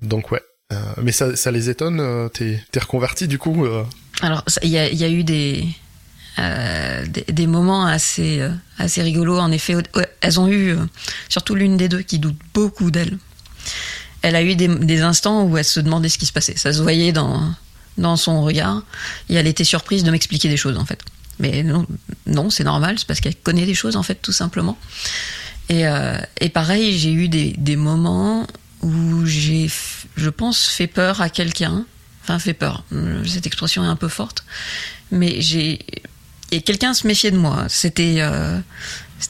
donc 0.00 0.30
ouais, 0.30 0.42
euh, 0.72 0.76
mais 1.02 1.12
ça, 1.12 1.36
ça, 1.36 1.50
les 1.50 1.70
étonne, 1.70 2.00
euh, 2.00 2.28
t'es 2.28 2.80
reconverti 2.80 3.28
du 3.28 3.38
coup 3.38 3.66
euh 3.66 3.84
Alors, 4.22 4.42
il 4.62 4.70
y 4.70 4.78
a, 4.78 4.90
y 4.90 5.04
a, 5.04 5.08
eu 5.08 5.22
des, 5.22 5.66
des, 6.38 7.24
des, 7.32 7.46
moments 7.46 7.86
assez, 7.86 8.46
assez 8.78 9.02
rigolos. 9.02 9.38
En 9.38 9.52
effet, 9.52 9.76
elles 10.20 10.40
ont 10.40 10.48
eu, 10.48 10.76
surtout 11.28 11.54
l'une 11.54 11.76
des 11.76 11.88
deux 11.88 12.02
qui 12.02 12.18
doute 12.18 12.36
beaucoup 12.52 12.90
d'elle. 12.90 13.18
Elle 14.22 14.36
a 14.36 14.42
eu 14.42 14.56
des, 14.56 14.68
des, 14.68 15.02
instants 15.02 15.44
où 15.44 15.56
elle 15.58 15.64
se 15.64 15.80
demandait 15.80 16.08
ce 16.08 16.18
qui 16.18 16.26
se 16.26 16.32
passait. 16.32 16.56
Ça 16.56 16.72
se 16.72 16.82
voyait 16.82 17.12
dans, 17.12 17.54
dans 17.98 18.16
son 18.16 18.42
regard. 18.42 18.82
Et 19.28 19.34
elle 19.34 19.46
était 19.46 19.64
surprise 19.64 20.02
de 20.02 20.10
m'expliquer 20.10 20.48
des 20.48 20.56
choses, 20.56 20.78
en 20.78 20.84
fait. 20.84 21.00
Mais 21.38 21.62
non, 21.62 21.86
non 22.26 22.50
c'est 22.50 22.64
normal, 22.64 22.98
c'est 22.98 23.06
parce 23.06 23.20
qu'elle 23.20 23.36
connaît 23.36 23.66
des 23.66 23.74
choses, 23.74 23.96
en 23.96 24.02
fait, 24.02 24.16
tout 24.16 24.32
simplement. 24.32 24.78
Et, 25.68 25.84
et 26.40 26.48
pareil, 26.48 26.98
j'ai 26.98 27.12
eu 27.12 27.28
des, 27.28 27.54
des 27.56 27.76
moments 27.76 28.46
où 28.84 29.26
j'ai, 29.26 29.70
je 30.16 30.30
pense, 30.30 30.68
fait 30.68 30.86
peur 30.86 31.20
à 31.20 31.28
quelqu'un. 31.28 31.84
Enfin, 32.22 32.38
fait 32.38 32.54
peur. 32.54 32.84
Cette 33.26 33.46
expression 33.46 33.84
est 33.84 33.88
un 33.88 33.96
peu 33.96 34.08
forte. 34.08 34.44
Mais 35.10 35.40
j'ai. 35.40 35.80
Et 36.54 36.60
quelqu'un 36.60 36.94
se 36.94 37.04
méfiait 37.08 37.32
de 37.32 37.36
moi. 37.36 37.64
C'était, 37.66 38.18
euh, 38.20 38.60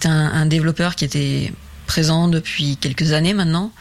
un, 0.04 0.44
développeur 0.44 0.94
qui 0.94 1.06
était 1.06 1.50
présent 1.86 2.28
depuis 2.28 2.76
quelques 2.76 3.12
années 3.12 3.32
maintenant. 3.32 3.72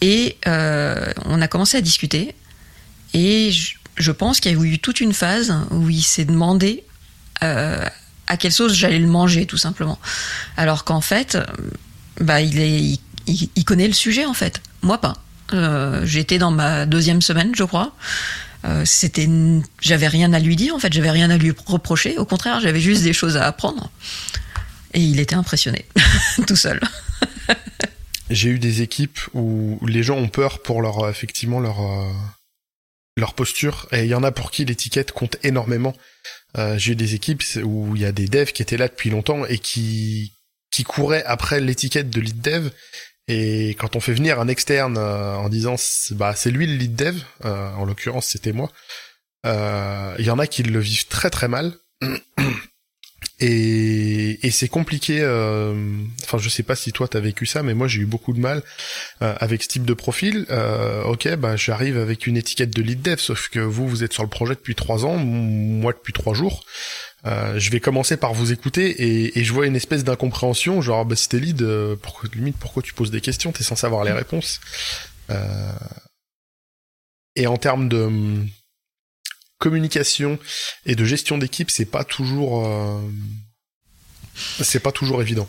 Et 0.00 0.36
euh, 0.46 1.12
on 1.24 1.42
a 1.42 1.48
commencé 1.48 1.76
à 1.76 1.80
discuter. 1.80 2.36
Et 3.12 3.50
je, 3.96 4.12
pense 4.12 4.38
qu'il 4.38 4.52
y 4.52 4.54
a 4.54 4.64
eu 4.64 4.78
toute 4.78 5.00
une 5.00 5.12
phase 5.12 5.52
où 5.72 5.90
il 5.90 6.04
s'est 6.04 6.24
demandé 6.24 6.84
euh, 7.42 7.84
à 8.28 8.36
quelle 8.36 8.52
sauce 8.52 8.72
j'allais 8.72 9.00
le 9.00 9.08
manger, 9.08 9.46
tout 9.46 9.58
simplement. 9.58 9.98
Alors 10.56 10.84
qu'en 10.84 11.00
fait, 11.00 11.36
bah, 12.20 12.40
il 12.40 13.00
connaît 13.66 13.88
le 13.88 13.94
sujet 13.94 14.26
en 14.26 14.34
fait. 14.34 14.62
Moi 14.82 15.00
pas. 15.00 15.14
J'étais 16.04 16.38
dans 16.38 16.52
ma 16.52 16.86
deuxième 16.86 17.20
semaine, 17.20 17.50
je 17.56 17.64
crois. 17.64 17.96
Euh, 18.64 18.84
c'était, 18.84 19.28
j'avais 19.80 20.08
rien 20.08 20.32
à 20.32 20.38
lui 20.38 20.56
dire 20.56 20.74
en 20.74 20.78
fait, 20.78 20.92
j'avais 20.92 21.10
rien 21.10 21.30
à 21.30 21.36
lui 21.36 21.52
reprocher. 21.66 22.18
Au 22.18 22.24
contraire, 22.24 22.60
j'avais 22.60 22.80
juste 22.80 23.02
des 23.02 23.12
choses 23.12 23.36
à 23.36 23.46
apprendre. 23.46 23.90
Et 24.94 25.00
il 25.00 25.20
était 25.20 25.34
impressionné, 25.34 25.86
tout 26.46 26.56
seul. 26.56 26.80
J'ai 28.30 28.50
eu 28.50 28.58
des 28.58 28.82
équipes 28.82 29.18
où 29.34 29.78
les 29.86 30.02
gens 30.02 30.16
ont 30.16 30.28
peur 30.28 30.62
pour 30.62 30.80
leur 30.80 31.08
effectivement 31.08 31.60
leur 31.60 31.80
euh, 31.80 32.10
leur 33.16 33.34
posture 33.34 33.88
et 33.92 34.04
il 34.04 34.08
y 34.08 34.14
en 34.14 34.22
a 34.22 34.32
pour 34.32 34.50
qui 34.50 34.64
l'étiquette 34.64 35.12
compte 35.12 35.36
énormément. 35.42 35.94
J'ai 36.76 36.92
eu 36.92 36.96
des 36.96 37.14
équipes 37.14 37.42
où 37.64 37.96
il 37.96 38.02
y 38.02 38.04
a 38.04 38.12
des 38.12 38.26
devs 38.26 38.52
qui 38.52 38.60
étaient 38.60 38.76
là 38.76 38.88
depuis 38.88 39.08
longtemps 39.10 39.46
et 39.46 39.58
qui 39.58 40.32
qui 40.70 40.84
couraient 40.84 41.24
après 41.24 41.60
l'étiquette 41.60 42.10
de 42.10 42.20
lead 42.20 42.40
dev 42.40 42.70
et 43.28 43.70
quand 43.78 43.94
on 43.96 44.00
fait 44.00 44.14
venir 44.14 44.40
un 44.40 44.48
externe 44.48 44.96
euh, 44.98 45.34
en 45.36 45.48
disant 45.48 45.76
bah 46.12 46.34
c'est 46.34 46.50
lui 46.50 46.66
le 46.66 46.74
lead 46.74 46.96
dev, 46.96 47.16
euh, 47.44 47.72
en 47.74 47.84
l'occurrence 47.84 48.26
c'était 48.26 48.52
moi, 48.52 48.70
euh, 49.46 50.14
il 50.18 50.26
y 50.26 50.30
en 50.30 50.38
a 50.38 50.46
qui 50.46 50.62
le 50.62 50.80
vivent 50.80 51.08
très 51.08 51.30
très 51.30 51.48
mal. 51.48 51.72
Et, 53.44 54.46
et 54.46 54.52
c'est 54.52 54.68
compliqué. 54.68 55.20
Enfin, 56.22 56.38
je 56.38 56.48
sais 56.48 56.62
pas 56.62 56.76
si 56.76 56.92
toi 56.92 57.08
t'as 57.08 57.18
vécu 57.18 57.44
ça, 57.44 57.64
mais 57.64 57.74
moi 57.74 57.88
j'ai 57.88 58.00
eu 58.00 58.06
beaucoup 58.06 58.32
de 58.32 58.38
mal 58.38 58.62
avec 59.20 59.64
ce 59.64 59.68
type 59.68 59.84
de 59.84 59.94
profil. 59.94 60.46
ok, 61.06 61.34
bah 61.36 61.56
j'arrive 61.56 61.98
avec 61.98 62.28
une 62.28 62.36
étiquette 62.36 62.70
de 62.70 62.82
lead 62.82 63.02
dev, 63.02 63.18
sauf 63.18 63.48
que 63.48 63.58
vous 63.58 63.88
vous 63.88 64.04
êtes 64.04 64.12
sur 64.12 64.22
le 64.22 64.28
projet 64.28 64.54
depuis 64.54 64.76
trois 64.76 65.04
ans, 65.06 65.16
moi 65.16 65.92
depuis 65.92 66.12
trois 66.12 66.34
jours. 66.34 66.64
Euh, 67.24 67.58
je 67.58 67.70
vais 67.70 67.78
commencer 67.78 68.16
par 68.16 68.34
vous 68.34 68.50
écouter 68.50 68.90
et, 68.90 69.38
et 69.38 69.44
je 69.44 69.52
vois 69.52 69.66
une 69.66 69.76
espèce 69.76 70.02
d'incompréhension, 70.02 70.82
genre 70.82 71.04
bah 71.04 71.14
si 71.14 71.28
t'es 71.28 71.38
lead, 71.38 71.62
euh, 71.62 71.94
pourquoi, 71.94 72.28
limite 72.34 72.56
pourquoi 72.56 72.82
tu 72.82 72.94
poses 72.94 73.12
des 73.12 73.20
questions, 73.20 73.52
t'es 73.52 73.62
censé 73.62 73.86
avoir 73.86 74.02
les 74.02 74.12
réponses. 74.12 74.60
Euh... 75.30 75.72
Et 77.36 77.46
en 77.46 77.56
termes 77.56 77.88
de 77.88 77.98
hum, 77.98 78.48
communication 79.58 80.38
et 80.84 80.96
de 80.96 81.04
gestion 81.04 81.38
d'équipe, 81.38 81.70
c'est 81.70 81.84
pas 81.84 82.02
toujours, 82.02 82.66
euh, 82.66 83.00
c'est 84.34 84.80
pas 84.80 84.92
toujours 84.92 85.22
évident. 85.22 85.48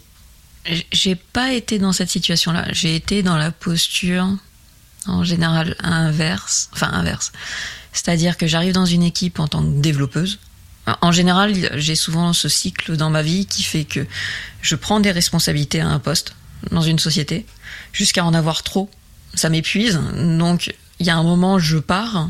J'ai 0.92 1.16
pas 1.16 1.54
été 1.54 1.80
dans 1.80 1.92
cette 1.92 2.10
situation-là. 2.10 2.68
J'ai 2.72 2.96
été 2.96 3.24
dans 3.24 3.36
la 3.36 3.52
posture 3.52 4.28
en 5.08 5.24
général 5.24 5.76
inverse, 5.80 6.70
enfin 6.72 6.90
inverse. 6.94 7.32
C'est-à-dire 7.92 8.38
que 8.38 8.48
j'arrive 8.48 8.74
dans 8.74 8.86
une 8.86 9.04
équipe 9.04 9.40
en 9.40 9.48
tant 9.48 9.64
que 9.64 9.82
développeuse 9.82 10.40
En 11.02 11.12
général, 11.12 11.54
j'ai 11.76 11.96
souvent 11.96 12.34
ce 12.34 12.50
cycle 12.50 12.98
dans 12.98 13.10
ma 13.10 13.22
vie 13.22 13.46
qui 13.46 13.64
fait 13.64 13.86
que 13.86 14.06
je 14.62 14.76
prends 14.76 15.00
des 15.00 15.12
responsabilités 15.12 15.80
à 15.80 15.88
un 15.88 16.00
poste 16.00 16.36
dans 16.72 16.82
une 16.82 17.00
société 17.00 17.46
jusqu'à 17.94 18.26
en 18.26 18.34
avoir 18.34 18.64
trop. 18.64 18.90
Ça 19.34 19.50
m'épuise. 19.50 20.00
Donc, 20.16 20.74
il 21.00 21.08
y 21.08 21.10
a 21.10 21.16
un 21.16 21.24
moment, 21.24 21.58
je 21.58 21.78
pars 21.78 22.30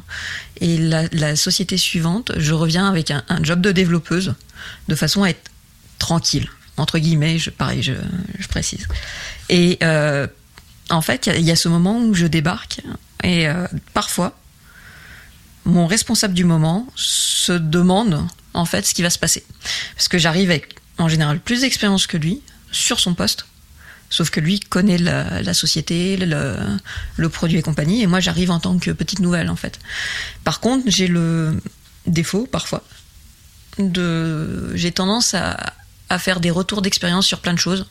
et 0.62 0.78
la, 0.78 1.36
société 1.36 1.78
suivante, 1.78 2.32
je 2.38 2.54
reviens 2.54 2.88
avec 2.88 3.12
un, 3.12 3.24
job 3.42 3.60
de 3.60 3.72
développeuse 3.72 4.36
de 4.88 4.96
façon 4.96 5.24
à 5.24 5.30
être 5.30 5.52
tranquille, 6.00 6.50
entre 6.78 7.00
guillemets, 7.00 7.38
je, 7.38 7.50
pareil, 7.50 7.84
je, 7.84 8.48
précise. 8.48 8.88
Et 9.50 9.78
euh, 9.84 10.28
en 10.90 11.02
fait, 11.02 11.28
il 11.28 11.44
y, 11.44 11.52
a 11.52 11.56
ce 11.56 11.70
moment 11.70 12.00
où 12.00 12.14
je 12.14 12.26
débarque 12.26 12.82
et 13.24 13.48
euh, 13.48 13.68
parfois, 13.94 14.38
mon 15.66 15.88
responsable 15.88 16.34
du 16.34 16.44
moment 16.44 16.88
se 16.96 17.54
demande 17.54 18.26
en 18.54 18.66
fait 18.66 18.86
ce 18.86 18.94
qui 18.94 19.02
va 19.02 19.10
se 19.10 19.20
passer. 19.20 19.44
Parce 19.96 20.08
que 20.08 20.18
j'arrive 20.18 20.50
avec 20.50 20.76
en 20.98 21.10
général 21.10 21.40
plus 21.40 21.62
d'expérience 21.62 22.08
que 22.08 22.18
lui 22.18 22.42
sur 22.72 23.00
son 23.00 23.14
poste. 23.14 23.46
Sauf 24.10 24.30
que 24.30 24.40
lui 24.40 24.60
connaît 24.60 25.00
la, 25.00 25.54
société, 25.56 26.18
le, 26.18 27.30
produit 27.30 27.58
et 27.58 27.62
compagnie, 27.64 28.04
et 28.04 28.08
moi 28.08 28.20
j'arrive 28.20 28.52
en 28.52 28.60
tant 28.60 28.78
que 28.78 28.92
petite 28.92 29.20
nouvelle 29.22 29.50
en 29.50 29.56
fait. 29.56 29.80
Par 30.44 30.60
contre, 30.60 30.84
j'ai 30.88 31.08
le 31.08 31.60
défaut 32.06 32.46
parfois 32.46 32.84
de, 33.80 34.76
j'ai 34.76 34.92
tendance 34.92 35.34
à, 35.34 35.74
faire 36.20 36.40
des 36.40 36.52
retours 36.52 36.84
d'expérience 36.84 37.26
sur 37.26 37.40
plein 37.40 37.54
de 37.54 37.60
choses. 37.60 37.88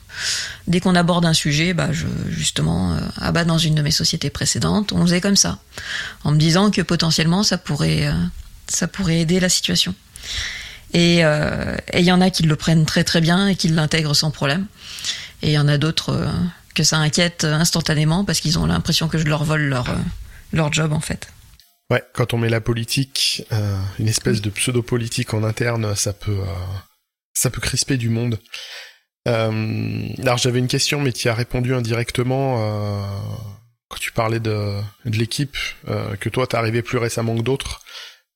Dès 0.65 0.79
qu'on 0.79 0.95
aborde 0.95 1.25
un 1.25 1.33
sujet, 1.33 1.73
bah 1.73 1.89
justement, 2.29 2.93
euh, 2.93 3.31
bas 3.31 3.43
dans 3.43 3.57
une 3.57 3.75
de 3.75 3.81
mes 3.81 3.91
sociétés 3.91 4.29
précédentes, 4.29 4.93
on 4.93 5.01
faisait 5.01 5.19
comme 5.19 5.35
ça, 5.35 5.59
en 6.23 6.31
me 6.31 6.37
disant 6.37 6.71
que 6.71 6.81
potentiellement 6.81 7.43
ça 7.43 7.57
pourrait, 7.57 8.07
euh, 8.07 8.13
ça 8.67 8.87
pourrait 8.87 9.19
aider 9.19 9.41
la 9.41 9.49
situation. 9.49 9.93
Euh, 10.95 11.75
et 11.91 11.99
il 11.99 12.05
y 12.05 12.11
en 12.11 12.21
a 12.21 12.29
qui 12.29 12.43
le 12.43 12.55
prennent 12.55 12.85
très 12.85 13.03
très 13.03 13.21
bien 13.21 13.47
et 13.47 13.55
qui 13.55 13.67
l'intègrent 13.67 14.15
sans 14.15 14.31
problème. 14.31 14.67
Et 15.41 15.47
il 15.47 15.53
y 15.53 15.57
en 15.57 15.67
a 15.67 15.77
d'autres 15.77 16.09
euh, 16.09 16.27
que 16.75 16.83
ça 16.83 16.97
inquiète 16.97 17.43
instantanément 17.43 18.25
parce 18.25 18.39
qu'ils 18.39 18.59
ont 18.59 18.65
l'impression 18.65 19.07
que 19.07 19.17
je 19.17 19.25
leur 19.25 19.43
vole 19.43 19.63
leur, 19.63 19.89
euh, 19.89 19.95
leur 20.51 20.71
job 20.71 20.93
en 20.93 20.99
fait. 20.99 21.27
Ouais, 21.89 22.03
quand 22.13 22.33
on 22.33 22.37
met 22.37 22.49
la 22.49 22.61
politique, 22.61 23.45
une 23.99 24.07
espèce 24.07 24.41
de 24.41 24.49
pseudo-politique 24.49 25.33
en 25.33 25.43
interne, 25.43 25.95
ça 25.95 26.13
peut, 26.13 26.39
ça 27.33 27.49
peut 27.49 27.61
crisper 27.61 27.97
du 27.97 28.09
monde. 28.09 28.39
alors 29.25 30.37
j'avais 30.37 30.59
une 30.59 30.69
question, 30.69 31.01
mais 31.01 31.11
tu 31.11 31.27
as 31.27 31.35
répondu 31.35 31.75
indirectement 31.75 32.57
quand 33.89 33.99
tu 33.99 34.11
parlais 34.11 34.39
de, 34.39 34.79
de 35.05 35.17
l'équipe, 35.17 35.57
que 35.85 36.29
toi 36.29 36.47
t'es 36.47 36.55
arrivé 36.55 36.81
plus 36.81 36.97
récemment 36.97 37.35
que 37.35 37.43
d'autres. 37.43 37.81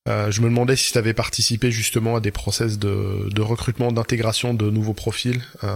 Euh, 0.07 0.31
je 0.31 0.41
me 0.41 0.47
demandais 0.47 0.75
si 0.75 0.91
tu 0.91 0.97
avais 0.97 1.13
participé 1.13 1.71
justement 1.71 2.15
à 2.15 2.19
des 2.19 2.31
process 2.31 2.79
de, 2.79 3.29
de 3.29 3.41
recrutement, 3.41 3.91
d'intégration 3.91 4.53
de 4.53 4.69
nouveaux 4.69 4.93
profils. 4.93 5.41
Euh, 5.63 5.75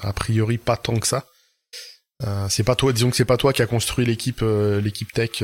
a 0.00 0.12
priori, 0.12 0.58
pas 0.58 0.76
tant 0.76 0.96
que 0.96 1.06
ça. 1.06 1.26
Euh, 2.24 2.46
c'est 2.48 2.64
pas 2.64 2.74
toi, 2.74 2.92
disons 2.92 3.10
que 3.10 3.16
c'est 3.16 3.24
pas 3.24 3.36
toi 3.36 3.52
qui 3.52 3.62
a 3.62 3.66
construit 3.66 4.06
l'équipe, 4.06 4.42
l'équipe 4.82 5.12
tech. 5.12 5.42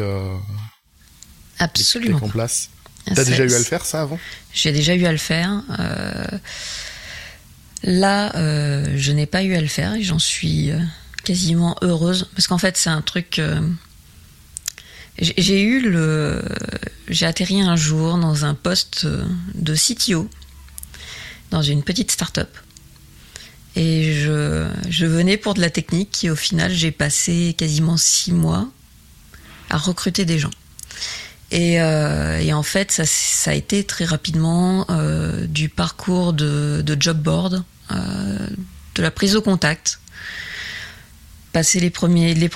Absolument. 1.59 2.19
en 2.23 2.29
place. 2.29 2.71
T'as 3.15 3.25
déjà 3.25 3.45
eu 3.45 3.53
à 3.53 3.59
le 3.59 3.65
faire 3.65 3.85
ça 3.85 4.03
avant? 4.03 4.19
J'ai 4.53 4.73
déjà 4.73 4.95
eu 4.95 5.07
à 5.07 5.13
le 5.13 5.19
faire. 5.19 5.63
là, 7.85 8.33
je 8.97 9.13
n'ai 9.13 9.27
pas 9.27 9.43
eu 9.43 9.55
à 9.55 9.61
le 9.61 9.69
faire 9.69 9.95
et 9.95 10.03
j'en 10.03 10.19
suis 10.19 10.71
quasiment 11.23 11.77
heureuse 11.83 12.29
parce 12.35 12.49
qu'en 12.49 12.59
fait, 12.59 12.77
c'est 12.77 12.91
un 12.91 13.03
truc 13.03 13.41
j'ai 15.19 15.63
eu 15.63 15.81
le, 15.81 16.43
j'ai 17.09 17.27
atterri 17.27 17.61
un 17.61 17.77
jour 17.77 18.19
dans 18.19 18.45
un 18.45 18.55
poste 18.55 19.07
de 19.55 19.75
CTO 19.75 20.29
dans 21.51 21.63
une 21.63 21.83
petite 21.83 22.11
start-up. 22.11 22.49
Et 23.77 24.15
je, 24.15 24.69
je 24.89 25.07
venais 25.07 25.37
pour 25.37 25.55
de 25.55 25.61
la 25.61 25.71
technique 25.71 26.25
et 26.25 26.31
au 26.31 26.37
final 26.37 26.73
j'ai 26.73 26.91
passé 26.91 27.55
quasiment 27.57 27.97
six 27.97 28.33
mois 28.33 28.69
à 29.71 29.79
recruter 29.79 30.25
des 30.25 30.39
gens. 30.39 30.51
Et, 31.51 31.81
euh, 31.81 32.39
et 32.39 32.53
en 32.53 32.63
fait 32.63 32.93
ça, 32.93 33.05
ça, 33.07 33.51
a 33.51 33.55
été 33.55 33.85
très 33.85 34.05
rapidement 34.05 34.87
euh, 34.91 35.47
du 35.47 35.69
parcours 35.69 36.33
de, 36.33 36.83
de 36.85 36.97
job 36.99 37.19
board, 37.19 37.63
euh, 37.91 38.49
de 38.95 39.03
la 39.03 39.11
prise 39.11 39.35
de 39.35 39.39
contact, 39.39 40.01
passer 41.53 41.81
les 41.81 41.91
premiers, 41.91 42.35
les, 42.35 42.51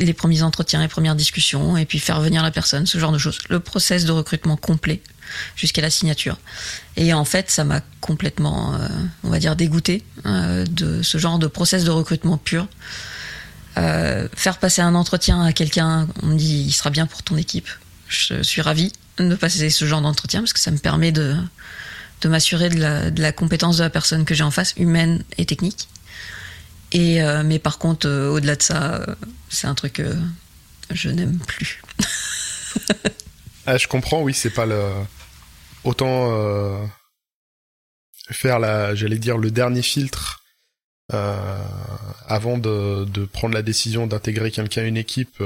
les 0.00 0.12
premiers 0.14 0.42
entretiens, 0.42 0.80
les 0.80 0.88
premières 0.88 1.16
discussions, 1.16 1.76
et 1.76 1.84
puis 1.84 1.98
faire 1.98 2.20
venir 2.20 2.42
la 2.42 2.50
personne, 2.50 2.86
ce 2.86 2.98
genre 2.98 3.12
de 3.12 3.18
choses. 3.18 3.38
Le 3.48 3.60
process 3.60 4.04
de 4.04 4.12
recrutement 4.12 4.56
complet 4.56 5.02
jusqu'à 5.56 5.82
la 5.82 5.90
signature. 5.90 6.38
Et 6.96 7.12
en 7.12 7.24
fait, 7.24 7.50
ça 7.50 7.64
m'a 7.64 7.80
complètement, 8.00 8.74
euh, 8.74 8.88
on 9.24 9.30
va 9.30 9.38
dire, 9.38 9.56
dégoûté 9.56 10.04
euh, 10.24 10.64
de 10.64 11.02
ce 11.02 11.18
genre 11.18 11.38
de 11.38 11.48
process 11.48 11.84
de 11.84 11.90
recrutement 11.90 12.38
pur. 12.38 12.68
Euh, 13.78 14.28
faire 14.34 14.58
passer 14.58 14.80
un 14.80 14.94
entretien 14.94 15.42
à 15.42 15.52
quelqu'un, 15.52 16.08
on 16.22 16.26
me 16.26 16.38
dit, 16.38 16.64
il 16.68 16.72
sera 16.72 16.90
bien 16.90 17.06
pour 17.06 17.22
ton 17.22 17.36
équipe. 17.36 17.68
Je 18.08 18.42
suis 18.42 18.62
ravi 18.62 18.92
de 19.18 19.34
passer 19.34 19.68
ce 19.70 19.84
genre 19.84 20.00
d'entretien 20.00 20.40
parce 20.40 20.52
que 20.52 20.60
ça 20.60 20.70
me 20.70 20.78
permet 20.78 21.10
de, 21.10 21.34
de 22.22 22.28
m'assurer 22.28 22.68
de 22.68 23.20
la 23.20 23.32
compétence 23.32 23.78
de 23.78 23.82
la 23.82 23.90
personne 23.90 24.24
que 24.24 24.34
j'ai 24.34 24.44
en 24.44 24.52
face, 24.52 24.74
humaine 24.76 25.24
et 25.36 25.44
technique. 25.44 25.88
Et 26.92 27.22
euh, 27.22 27.42
mais 27.44 27.58
par 27.58 27.78
contre, 27.78 28.06
euh, 28.06 28.30
au-delà 28.30 28.56
de 28.56 28.62
ça, 28.62 28.94
euh, 28.94 29.14
c'est 29.48 29.66
un 29.66 29.74
truc 29.74 29.94
que 29.94 30.16
je 30.90 31.08
n'aime 31.10 31.38
plus. 31.38 31.82
ah, 33.66 33.76
je 33.76 33.88
comprends, 33.88 34.22
oui, 34.22 34.34
c'est 34.34 34.50
pas 34.50 34.66
le 34.66 34.90
autant 35.84 36.90
faire 38.30 38.58
la, 38.58 38.94
j'allais 38.94 39.18
dire 39.18 39.38
le 39.38 39.50
dernier 39.52 39.82
filtre 39.82 40.42
avant 41.10 42.58
de, 42.58 43.04
de, 43.04 43.24
prendre 43.24 43.54
la 43.54 43.62
décision 43.62 44.08
d'intégrer 44.08 44.50
quelqu'un 44.50 44.82
à 44.82 44.84
une 44.86 44.96
équipe. 44.96 45.42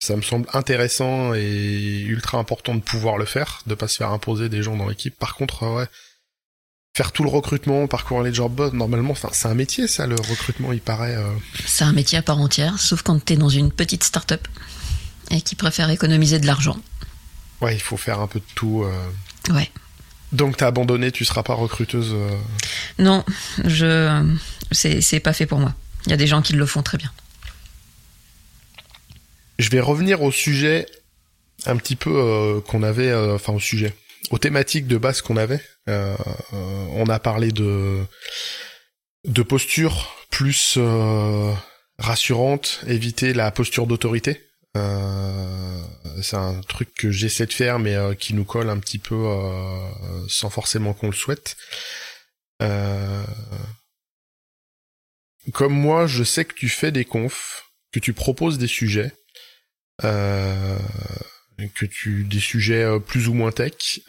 ça 0.00 0.16
me 0.16 0.22
semble 0.22 0.46
intéressant 0.52 1.32
et 1.34 2.02
ultra 2.02 2.38
important 2.38 2.74
de 2.74 2.80
pouvoir 2.80 3.16
le 3.16 3.24
faire, 3.24 3.62
de 3.66 3.74
pas 3.74 3.88
se 3.88 3.96
faire 3.96 4.10
imposer 4.10 4.50
des 4.50 4.62
gens 4.62 4.76
dans 4.76 4.88
l'équipe. 4.88 5.18
Par 5.18 5.34
contre, 5.36 5.66
ouais, 5.66 5.86
faire 6.96 7.10
tout 7.10 7.24
le 7.24 7.28
recrutement, 7.28 7.88
parcourir 7.88 8.22
les 8.22 8.32
job 8.32 8.52
boards, 8.52 8.72
normalement, 8.72 9.10
enfin, 9.10 9.28
c'est 9.32 9.48
un 9.48 9.54
métier, 9.54 9.88
ça, 9.88 10.06
le 10.06 10.14
recrutement, 10.14 10.72
il 10.72 10.80
paraît. 10.80 11.16
Euh. 11.16 11.28
C'est 11.66 11.84
un 11.84 11.92
métier 11.92 12.18
à 12.18 12.22
part 12.22 12.38
entière, 12.38 12.78
sauf 12.78 13.02
quand 13.02 13.22
tu 13.24 13.32
es 13.32 13.36
dans 13.36 13.48
une 13.48 13.72
petite 13.72 14.04
start-up 14.04 14.46
et 15.30 15.40
qui 15.40 15.56
préfère 15.56 15.90
économiser 15.90 16.38
de 16.38 16.46
l'argent. 16.46 16.76
Ouais, 17.60 17.74
il 17.74 17.80
faut 17.80 17.96
faire 17.96 18.20
un 18.20 18.28
peu 18.28 18.38
de 18.38 18.44
tout. 18.54 18.84
Euh... 18.84 19.52
Ouais. 19.52 19.70
Donc 20.32 20.56
t'as 20.56 20.68
abandonné, 20.68 21.10
tu 21.10 21.24
seras 21.24 21.42
pas 21.42 21.54
recruteuse. 21.54 22.12
Euh. 22.12 22.38
Non, 22.98 23.24
je, 23.64 24.32
c'est 24.70 25.20
pas 25.20 25.32
fait 25.32 25.46
pour 25.46 25.58
moi. 25.58 25.74
Il 26.06 26.10
y 26.10 26.12
a 26.12 26.16
des 26.16 26.26
gens 26.26 26.42
qui 26.42 26.52
le 26.52 26.66
font 26.66 26.82
très 26.82 26.98
bien. 26.98 27.10
Je 29.58 29.68
vais 29.70 29.80
revenir 29.80 30.22
au 30.22 30.30
sujet 30.30 30.86
un 31.66 31.76
petit 31.76 31.96
peu 31.96 32.10
euh, 32.14 32.60
qu'on 32.60 32.82
avait, 32.82 33.12
enfin 33.14 33.52
au 33.52 33.60
sujet, 33.60 33.94
aux 34.30 34.38
thématiques 34.38 34.86
de 34.86 34.96
base 34.96 35.22
qu'on 35.22 35.36
avait. 35.36 35.62
Euh, 35.88 36.16
on 36.52 37.08
a 37.08 37.18
parlé 37.18 37.52
de 37.52 38.04
de 39.24 39.42
posture 39.42 40.14
plus 40.30 40.74
euh, 40.76 41.52
rassurante, 41.98 42.80
éviter 42.86 43.32
la 43.32 43.50
posture 43.50 43.86
d'autorité. 43.86 44.42
Euh, 44.76 45.80
c'est 46.22 46.36
un 46.36 46.60
truc 46.62 46.92
que 46.94 47.10
j'essaie 47.10 47.46
de 47.46 47.52
faire, 47.52 47.78
mais 47.78 47.96
qui 48.18 48.34
nous 48.34 48.44
colle 48.44 48.68
un 48.68 48.78
petit 48.78 48.98
peu 48.98 49.24
sans 50.28 50.50
forcément 50.50 50.92
qu'on 50.94 51.06
le 51.06 51.14
souhaite. 51.14 51.56
Comme 55.52 55.74
moi, 55.74 56.06
je 56.06 56.24
sais 56.24 56.44
que 56.44 56.54
tu 56.54 56.68
fais 56.68 56.92
des 56.92 57.04
confs, 57.04 57.64
que 57.92 58.00
tu 58.00 58.12
proposes 58.12 58.58
des 58.58 58.66
sujets, 58.66 59.12
que 61.74 61.86
tu 61.86 62.24
des 62.24 62.40
sujets 62.40 62.98
plus 63.06 63.28
ou 63.28 63.34
moins 63.34 63.52
tech. 63.52 64.00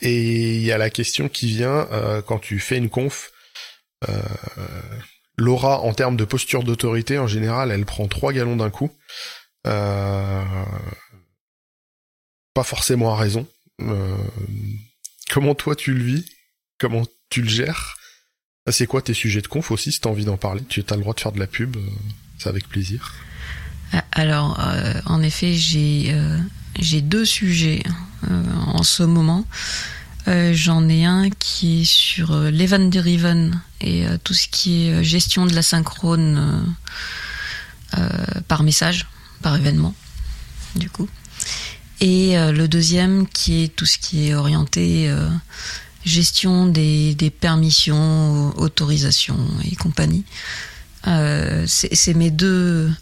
Et 0.00 0.56
il 0.56 0.62
y 0.62 0.72
a 0.72 0.78
la 0.78 0.90
question 0.90 1.28
qui 1.28 1.48
vient 1.48 1.88
euh, 1.90 2.22
quand 2.22 2.38
tu 2.38 2.60
fais 2.60 2.76
une 2.76 2.90
conf. 2.90 3.32
Euh, 4.08 4.22
Laura, 5.36 5.80
en 5.80 5.92
termes 5.92 6.16
de 6.16 6.24
posture 6.24 6.62
d'autorité, 6.62 7.18
en 7.18 7.26
général, 7.26 7.70
elle 7.70 7.84
prend 7.84 8.06
trois 8.06 8.32
galons 8.32 8.56
d'un 8.56 8.70
coup. 8.70 8.90
Euh, 9.66 10.44
pas 12.54 12.62
forcément 12.62 13.12
à 13.12 13.16
raison. 13.16 13.46
Euh, 13.80 14.16
comment 15.30 15.54
toi 15.54 15.74
tu 15.74 15.94
le 15.94 16.02
vis 16.02 16.24
Comment 16.78 17.04
tu 17.28 17.42
le 17.42 17.48
gères 17.48 17.96
C'est 18.70 18.86
quoi 18.86 19.02
tes 19.02 19.14
sujets 19.14 19.42
de 19.42 19.48
conf 19.48 19.70
aussi, 19.72 19.90
si 19.90 20.00
t'as 20.00 20.10
envie 20.10 20.24
d'en 20.24 20.36
parler 20.36 20.62
Tu 20.68 20.84
as 20.88 20.94
le 20.94 21.02
droit 21.02 21.14
de 21.14 21.20
faire 21.20 21.32
de 21.32 21.40
la 21.40 21.48
pub, 21.48 21.76
c'est 22.38 22.48
avec 22.48 22.68
plaisir. 22.68 23.14
Alors, 24.12 24.60
en 25.06 25.22
effet, 25.22 25.54
j'ai 25.54 26.14
j'ai 26.78 27.00
deux 27.00 27.24
sujets 27.24 27.82
en 28.66 28.82
ce 28.82 29.02
moment. 29.02 29.44
Euh, 30.28 30.52
j'en 30.52 30.88
ai 30.88 31.04
un 31.06 31.30
qui 31.30 31.82
est 31.82 31.84
sur 31.84 32.32
euh, 32.32 32.50
l'event 32.50 32.78
driven 32.90 33.62
et 33.80 34.06
euh, 34.06 34.18
tout 34.22 34.34
ce 34.34 34.46
qui 34.48 34.86
est 34.86 35.02
gestion 35.02 35.46
de 35.46 35.54
la 35.54 35.62
synchrone 35.62 36.76
par 38.48 38.62
message, 38.62 39.06
par 39.40 39.56
événement, 39.56 39.94
du 40.76 40.90
coup. 40.90 41.08
Et 42.00 42.34
le 42.36 42.66
deuxième 42.66 43.26
qui 43.26 43.64
est 43.64 43.68
tout 43.74 43.86
ce 43.86 43.96
qui 43.98 44.28
est 44.28 44.34
orienté 44.34 45.10
gestion 46.04 46.66
des, 46.66 47.14
des 47.14 47.30
permissions, 47.30 48.52
autorisations 48.58 49.40
et 49.64 49.74
compagnie. 49.74 50.24
c'est 51.66 52.14
mes 52.14 52.30
deux 52.30 52.92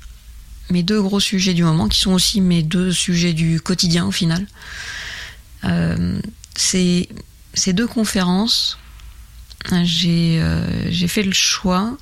mes 0.71 0.83
deux 0.83 1.01
gros 1.01 1.21
sujets 1.21 1.55
du 1.55 1.63
moment, 1.63 1.89
qui 1.89 2.01
sont 2.01 2.13
aussi 2.13 2.41
mes 2.41 2.63
deux 2.63 2.93
sujets 2.93 3.33
du 3.33 3.61
quotidien 3.61 4.07
au 4.07 4.11
final. 4.11 4.47
Euh, 5.65 6.21
ces, 6.55 7.09
deux 7.69 7.87
conférences, 7.87 8.79
j'ai 9.85 10.41
euh, 10.41 11.09
fait 11.09 11.23
le 11.23 11.33
choix 11.33 11.97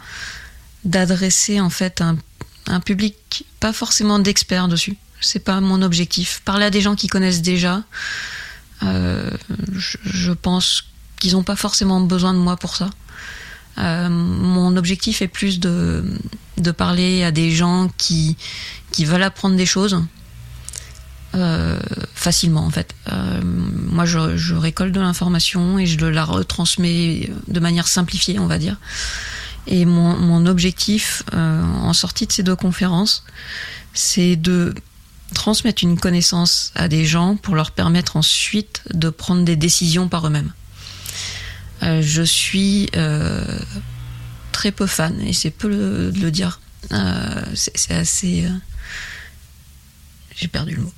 d'adresser 0.84 1.60
en 1.60 1.70
fait 1.70 2.02
un, 2.02 2.80
public 2.80 3.44
pas 3.60 3.72
forcément 3.72 4.18
d'experts 4.18 4.68
dessus. 4.68 4.96
C'est 5.20 5.44
pas 5.44 5.60
mon 5.60 5.82
objectif. 5.82 6.42
Parler 6.44 6.66
à 6.66 6.70
des 6.70 6.80
gens 6.80 6.96
qui 6.96 7.06
connaissent 7.06 7.42
déjà, 7.42 7.82
euh, 8.82 9.30
je, 9.72 9.96
je, 10.04 10.32
pense 10.32 10.84
qu'ils 11.18 11.32
n'ont 11.32 11.42
pas 11.42 11.56
forcément 11.56 12.00
besoin 12.00 12.34
de 12.34 12.38
moi 12.38 12.56
pour 12.56 12.76
ça. 12.76 12.90
Mon 13.76 14.76
objectif 14.76 15.22
est 15.22 15.28
plus 15.28 15.58
de, 15.58 16.04
de 16.56 16.70
parler 16.70 17.24
à 17.24 17.30
des 17.30 17.50
gens 17.50 17.90
qui, 17.98 18.36
veulent 19.00 19.22
apprendre 19.22 19.56
des 19.56 19.66
choses 19.66 20.00
euh, 21.34 21.80
facilement 22.14 22.64
en 22.64 22.70
fait. 22.70 22.94
Euh, 23.12 23.40
moi 23.42 24.04
je, 24.04 24.54
récolte 24.54 24.92
de 24.92 25.00
l'information 25.00 25.78
et 25.78 25.86
je 25.86 26.04
la 26.06 26.24
retransmets 26.24 27.30
de 27.48 27.60
manière 27.60 27.88
simplifiée 27.88 28.38
on 28.38 28.46
va 28.46 28.58
dire. 28.58 28.76
Et 29.66 29.86
mon, 29.86 30.46
objectif 30.46 31.22
euh, 31.32 31.62
en 31.62 31.92
sortie 31.94 32.26
de 32.26 32.32
ces 32.32 32.42
deux 32.42 32.54
conférences, 32.54 33.24
c'est 33.94 34.36
de 34.36 34.74
transmettre 35.32 35.82
une 35.82 35.98
connaissance 35.98 36.70
à 36.74 36.86
des 36.86 37.04
gens 37.06 37.36
pour 37.36 37.56
leur 37.56 37.70
permettre 37.72 38.16
ensuite 38.16 38.82
de 38.92 39.08
prendre 39.08 39.42
des 39.42 39.56
décisions 39.56 40.08
par 40.08 40.26
eux-mêmes. 40.26 40.52
Je 41.82 42.22
suis 42.22 42.88
très 44.54 44.70
peu 44.72 44.86
fan, 44.86 45.20
et 45.20 45.32
c'est 45.32 45.50
peu 45.50 45.68
de 45.68 46.20
le 46.20 46.30
dire. 46.30 46.60
Euh, 46.92 47.42
c'est 47.54 47.94
assez. 47.94 48.48
J'ai 50.36 50.48
perdu 50.48 50.76
le 50.76 50.82
mot. 50.82 50.92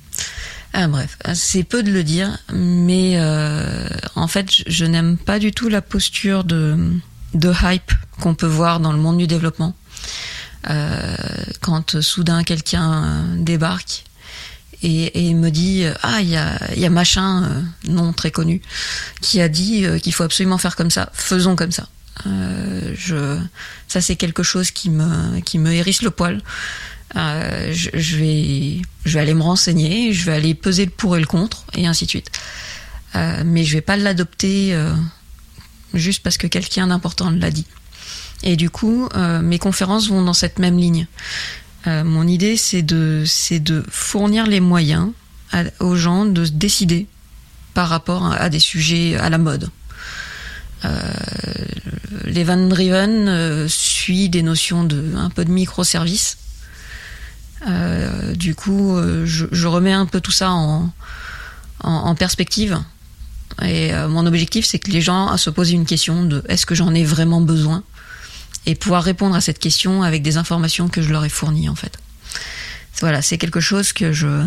Ah, 0.73 0.87
bref, 0.87 1.17
c'est 1.33 1.63
peu 1.63 1.81
de 1.81 1.91
le 1.91 2.03
dire, 2.03 2.37
mais 2.53 3.19
en 4.15 4.27
fait, 4.27 4.47
je, 4.67 4.85
n'aime 4.85 5.17
pas 5.17 5.39
du 5.39 5.51
tout 5.51 5.69
la 5.69 5.81
posture 5.81 6.43
de, 6.43 6.77
de 7.33 7.53
hype 7.63 7.91
qu'on 8.19 8.35
peut 8.35 8.45
voir 8.47 8.79
dans 8.79 8.91
le 8.91 8.99
monde 8.99 9.17
du 9.17 9.27
développement. 9.27 9.75
quand 11.61 12.01
soudain 12.01 12.43
quelqu'un 12.43 13.25
débarque 13.37 14.03
et, 14.83 15.33
me 15.33 15.49
dit 15.49 15.85
ah 16.03 16.21
il 16.21 16.29
y 16.29 16.37
a, 16.37 16.57
y 16.75 16.85
a 16.85 16.89
machin 16.89 17.43
euh, 17.43 17.61
non 17.87 18.13
très 18.13 18.31
connu 18.31 18.61
qui 19.21 19.41
a 19.41 19.49
dit 19.49 19.85
euh, 19.85 19.99
qu'il 19.99 20.13
faut 20.13 20.23
absolument 20.23 20.57
faire 20.57 20.75
comme 20.75 20.91
ça 20.91 21.09
faisons 21.13 21.55
comme 21.55 21.71
ça 21.71 21.87
euh, 22.25 22.93
je 22.97 23.39
ça 23.87 24.01
c'est 24.01 24.15
quelque 24.15 24.43
chose 24.43 24.71
qui 24.71 24.89
me 24.89 25.39
qui 25.41 25.59
me 25.59 25.71
hérisse 25.71 26.01
le 26.01 26.11
poil. 26.11 26.41
Euh, 27.15 27.73
je, 27.73 28.17
vais 28.17 28.81
je 29.05 29.13
vais 29.13 29.19
aller 29.21 29.33
me 29.33 29.41
renseigner 29.41 30.11
je 30.11 30.25
vais 30.25 30.33
aller 30.33 30.53
peser 30.53 30.83
le 30.83 30.91
pour 30.91 31.15
et 31.15 31.21
le 31.21 31.25
contre 31.25 31.65
et 31.73 31.87
ainsi 31.87 32.05
de 32.05 32.09
suite. 32.09 32.31
Euh, 33.15 33.43
mais 33.45 33.63
je 33.63 33.73
vais 33.73 33.81
pas 33.81 33.97
l'adopter 33.97 34.77
juste 35.93 36.21
parce 36.23 36.37
que 36.37 36.47
quelqu'un 36.47 36.87
d'important 36.87 37.29
l'a 37.29 37.51
dit. 37.51 37.65
Et 38.43 38.55
du 38.55 38.69
coup 38.69 39.09
mes 39.41 39.59
conférences 39.59 40.09
vont 40.09 40.23
dans 40.23 40.33
cette 40.33 40.59
même 40.59 40.77
ligne. 40.77 41.07
Mon 41.85 42.27
idée, 42.27 42.57
c'est 42.57 42.81
de, 42.81 43.23
c'est 43.25 43.61
de 43.61 43.81
fournir 43.89 44.45
les 44.45 44.59
moyens 44.59 45.11
aux 45.79 45.95
gens 45.95 46.25
de 46.25 46.43
se 46.43 46.51
décider 46.51 47.07
par 47.73 47.87
rapport 47.87 48.33
à, 48.33 48.49
des 48.49 48.59
sujets 48.59 49.15
à 49.15 49.29
la 49.29 49.37
mode. 49.37 49.69
Euh, 50.85 51.13
L'Evan 52.25 52.69
Driven 52.69 53.27
euh, 53.27 53.67
suit 53.67 54.29
des 54.29 54.43
notions 54.43 54.83
de 54.83 55.15
un 55.15 55.29
peu 55.29 55.45
de 55.45 55.51
microservices. 55.51 56.37
Euh, 57.67 58.35
du 58.35 58.53
coup, 58.53 58.97
je, 59.25 59.45
je, 59.51 59.67
remets 59.67 59.91
un 59.91 60.05
peu 60.05 60.21
tout 60.21 60.31
ça 60.31 60.51
en, 60.51 60.91
en, 61.83 61.91
en 61.91 62.15
perspective. 62.15 62.79
Et 63.63 63.91
mon 64.07 64.27
objectif, 64.27 64.65
c'est 64.65 64.77
que 64.77 64.91
les 64.91 65.01
gens 65.01 65.35
se 65.37 65.49
posent 65.49 65.71
une 65.71 65.85
question 65.85 66.23
de 66.23 66.43
est-ce 66.47 66.67
que 66.67 66.75
j'en 66.75 66.93
ai 66.93 67.03
vraiment 67.03 67.41
besoin? 67.41 67.83
Et 68.67 68.75
pouvoir 68.75 69.03
répondre 69.03 69.35
à 69.35 69.41
cette 69.41 69.57
question 69.57 70.03
avec 70.03 70.21
des 70.21 70.37
informations 70.37 70.89
que 70.89 71.01
je 71.01 71.09
leur 71.09 71.25
ai 71.25 71.29
fournies 71.29 71.69
en 71.69 71.75
fait. 71.75 71.97
Voilà, 72.99 73.21
c'est 73.23 73.37
quelque 73.37 73.59
chose 73.59 73.93
que 73.93 74.11
je 74.11 74.45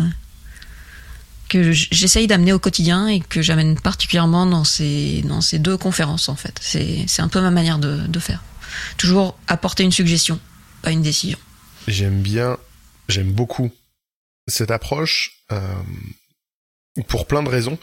que 1.51 1.71
j'essaye 1.71 2.27
d'amener 2.27 2.53
au 2.53 2.59
quotidien 2.59 3.07
et 3.07 3.19
que 3.19 3.41
j'amène 3.41 3.79
particulièrement 3.79 4.45
dans 4.45 4.63
ces 4.63 5.21
dans 5.23 5.41
ces 5.41 5.59
deux 5.59 5.77
conférences 5.77 6.29
en 6.29 6.35
fait. 6.35 6.57
C'est 6.61 7.19
un 7.19 7.27
peu 7.27 7.41
ma 7.41 7.51
manière 7.51 7.77
de, 7.77 8.07
de 8.07 8.19
faire. 8.19 8.41
Toujours 8.97 9.37
apporter 9.47 9.83
une 9.83 9.91
suggestion, 9.91 10.39
pas 10.81 10.91
une 10.91 11.01
décision. 11.01 11.37
J'aime 11.87 12.21
bien, 12.21 12.57
j'aime 13.09 13.31
beaucoup 13.31 13.69
cette 14.47 14.71
approche. 14.71 15.43
Euh, 15.51 15.59
pour 17.07 17.25
plein 17.25 17.43
de 17.43 17.49
raisons. 17.49 17.77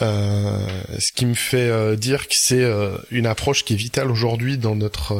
Euh, 0.00 0.82
ce 0.98 1.12
qui 1.12 1.26
me 1.26 1.34
fait 1.34 1.68
euh, 1.68 1.96
dire 1.96 2.28
que 2.28 2.34
c'est 2.34 2.62
euh, 2.62 2.96
une 3.10 3.26
approche 3.26 3.64
qui 3.64 3.74
est 3.74 3.76
vitale 3.76 4.10
aujourd'hui 4.10 4.58
dans 4.58 4.74
notre 4.74 5.14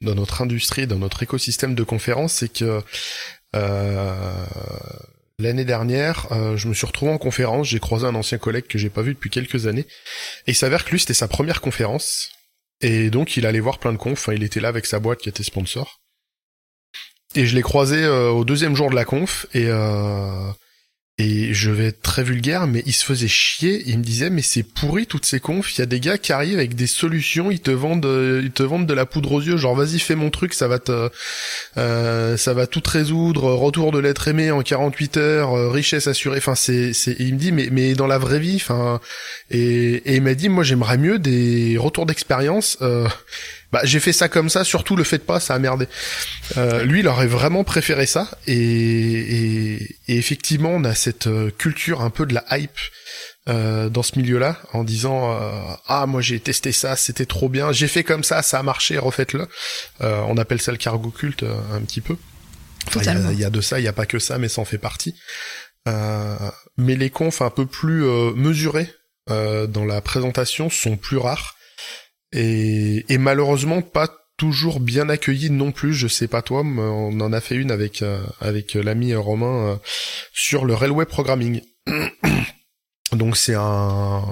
dans 0.00 0.14
notre 0.14 0.42
industrie, 0.42 0.86
dans 0.86 0.98
notre 0.98 1.22
écosystème 1.22 1.74
de 1.74 1.82
conférences, 1.82 2.34
c'est 2.34 2.52
que 2.52 2.82
l'année 5.38 5.64
dernière, 5.64 6.28
je 6.56 6.68
me 6.68 6.74
suis 6.74 6.86
retrouvé 6.86 7.10
en 7.12 7.18
conférence, 7.18 7.68
j'ai 7.68 7.80
croisé 7.80 8.06
un 8.06 8.14
ancien 8.14 8.38
collègue 8.38 8.66
que 8.66 8.78
j'ai 8.78 8.90
pas 8.90 9.02
vu 9.02 9.14
depuis 9.14 9.30
quelques 9.30 9.66
années, 9.66 9.86
et 10.46 10.52
il 10.52 10.54
s'avère 10.54 10.84
que 10.84 10.90
lui 10.90 11.00
c'était 11.00 11.14
sa 11.14 11.28
première 11.28 11.60
conférence, 11.60 12.30
et 12.80 13.10
donc 13.10 13.36
il 13.36 13.46
allait 13.46 13.60
voir 13.60 13.78
plein 13.78 13.92
de 13.92 13.98
confs, 13.98 14.28
il 14.32 14.42
était 14.42 14.60
là 14.60 14.68
avec 14.68 14.86
sa 14.86 15.00
boîte 15.00 15.20
qui 15.20 15.28
était 15.28 15.42
sponsor. 15.42 16.00
Et 17.34 17.46
je 17.46 17.54
l'ai 17.56 17.62
croisé 17.62 18.06
au 18.06 18.44
deuxième 18.44 18.76
jour 18.76 18.90
de 18.90 18.94
la 18.94 19.04
conf, 19.04 19.46
et 19.54 19.66
et 21.16 21.54
je 21.54 21.70
vais 21.70 21.86
être 21.86 22.02
très 22.02 22.24
vulgaire, 22.24 22.66
mais 22.66 22.82
il 22.86 22.92
se 22.92 23.04
faisait 23.04 23.28
chier. 23.28 23.84
Il 23.86 23.98
me 23.98 24.02
disait, 24.02 24.30
mais 24.30 24.42
c'est 24.42 24.64
pourri 24.64 25.06
toutes 25.06 25.24
ces 25.24 25.38
confs. 25.38 25.72
Il 25.76 25.78
y 25.78 25.82
a 25.82 25.86
des 25.86 26.00
gars 26.00 26.18
qui 26.18 26.32
arrivent 26.32 26.58
avec 26.58 26.74
des 26.74 26.88
solutions. 26.88 27.52
Ils 27.52 27.60
te 27.60 27.70
vendent, 27.70 28.40
ils 28.42 28.50
te 28.50 28.64
vendent 28.64 28.86
de 28.86 28.94
la 28.94 29.06
poudre 29.06 29.30
aux 29.30 29.40
yeux. 29.40 29.56
Genre, 29.56 29.76
vas-y, 29.76 30.00
fais 30.00 30.16
mon 30.16 30.30
truc, 30.30 30.54
ça 30.54 30.66
va 30.66 30.80
te, 30.80 31.10
euh, 31.76 32.36
ça 32.36 32.52
va 32.52 32.66
tout 32.66 32.82
résoudre. 32.84 33.52
Retour 33.52 33.92
de 33.92 34.00
l'être 34.00 34.26
aimé 34.26 34.50
en 34.50 34.62
48 34.62 35.16
heures, 35.16 35.56
euh, 35.56 35.70
richesse 35.70 36.08
assurée. 36.08 36.38
Enfin, 36.38 36.56
c'est, 36.56 36.92
c'est. 36.92 37.14
Il 37.20 37.34
me 37.34 37.38
dit, 37.38 37.52
mais, 37.52 37.68
mais 37.70 37.94
dans 37.94 38.08
la 38.08 38.18
vraie 38.18 38.40
vie, 38.40 38.56
enfin. 38.56 39.00
Et, 39.52 39.94
et 40.06 40.16
il 40.16 40.22
m'a 40.22 40.34
dit, 40.34 40.48
moi, 40.48 40.64
j'aimerais 40.64 40.98
mieux 40.98 41.20
des 41.20 41.76
retours 41.78 42.06
d'expérience. 42.06 42.76
Euh, 42.82 43.06
bah, 43.74 43.80
j'ai 43.82 43.98
fait 43.98 44.12
ça 44.12 44.28
comme 44.28 44.48
ça, 44.48 44.62
surtout 44.62 44.94
le 44.94 45.02
fait 45.02 45.18
pas, 45.18 45.40
ça 45.40 45.52
a 45.52 45.58
merdé. 45.58 45.88
Euh, 46.56 46.84
lui, 46.84 47.00
il 47.00 47.08
aurait 47.08 47.26
vraiment 47.26 47.64
préféré 47.64 48.06
ça, 48.06 48.30
et, 48.46 48.54
et, 48.54 49.74
et, 50.06 50.16
effectivement, 50.16 50.70
on 50.70 50.84
a 50.84 50.94
cette 50.94 51.26
euh, 51.26 51.50
culture 51.50 52.00
un 52.00 52.10
peu 52.10 52.24
de 52.24 52.34
la 52.34 52.44
hype 52.52 52.78
euh, 53.48 53.88
dans 53.88 54.04
ce 54.04 54.16
milieu-là, 54.16 54.58
en 54.74 54.84
disant 54.84 55.32
euh, 55.32 55.50
ah 55.88 56.06
moi 56.06 56.22
j'ai 56.22 56.38
testé 56.38 56.70
ça, 56.70 56.94
c'était 56.94 57.26
trop 57.26 57.48
bien, 57.48 57.72
j'ai 57.72 57.88
fait 57.88 58.04
comme 58.04 58.22
ça, 58.22 58.42
ça 58.42 58.60
a 58.60 58.62
marché, 58.62 58.96
refaites-le. 58.96 59.48
Euh, 60.02 60.22
on 60.28 60.36
appelle 60.36 60.62
ça 60.62 60.70
le 60.70 60.78
cargo 60.78 61.10
culte 61.10 61.42
un 61.42 61.80
petit 61.80 62.00
peu. 62.00 62.16
Il 62.94 63.02
y, 63.40 63.44
a 63.44 63.50
de 63.50 63.60
ça, 63.60 63.80
il 63.80 63.82
y 63.82 63.88
a 63.88 63.92
pas 63.92 64.06
que 64.06 64.20
ça, 64.20 64.38
mais 64.38 64.48
ça 64.48 64.60
en 64.60 64.64
fait 64.64 64.78
partie. 64.78 65.16
mais 66.76 66.94
les 66.94 67.10
confs 67.10 67.42
un 67.42 67.50
peu 67.50 67.66
plus 67.66 68.04
mesurés 68.36 68.88
dans 69.26 69.84
la 69.84 70.00
présentation 70.00 70.70
sont 70.70 70.96
plus 70.96 71.16
rares 71.16 71.56
et, 72.34 73.04
et 73.08 73.18
malheureusement 73.18 73.80
pas 73.80 74.08
toujours 74.36 74.80
bien 74.80 75.08
accueilli 75.08 75.50
non 75.50 75.72
plus. 75.72 75.94
Je 75.94 76.08
sais 76.08 76.28
pas 76.28 76.42
toi, 76.42 76.62
on 76.62 77.20
en 77.20 77.32
a 77.32 77.40
fait 77.40 77.54
une 77.54 77.70
avec 77.70 78.02
euh, 78.02 78.20
avec 78.40 78.74
l'ami 78.74 79.14
Romain 79.14 79.68
euh, 79.68 79.76
sur 80.32 80.64
le 80.64 80.74
railway 80.74 81.06
programming. 81.06 81.60
Donc 83.12 83.36
c'est 83.36 83.54
un, 83.54 84.22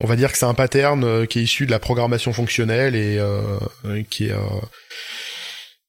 on 0.00 0.06
va 0.06 0.16
dire 0.16 0.32
que 0.32 0.38
c'est 0.38 0.46
un 0.46 0.54
pattern 0.54 1.04
euh, 1.04 1.26
qui 1.26 1.40
est 1.40 1.42
issu 1.42 1.66
de 1.66 1.70
la 1.70 1.78
programmation 1.78 2.32
fonctionnelle 2.32 2.96
et 2.96 3.20
qui 4.08 4.26
est 4.26 4.34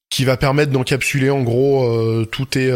qui 0.09 0.25
va 0.25 0.35
permettre 0.35 0.73
d'encapsuler 0.73 1.29
en 1.29 1.41
gros 1.41 2.25
tout 2.25 2.57
est 2.57 2.71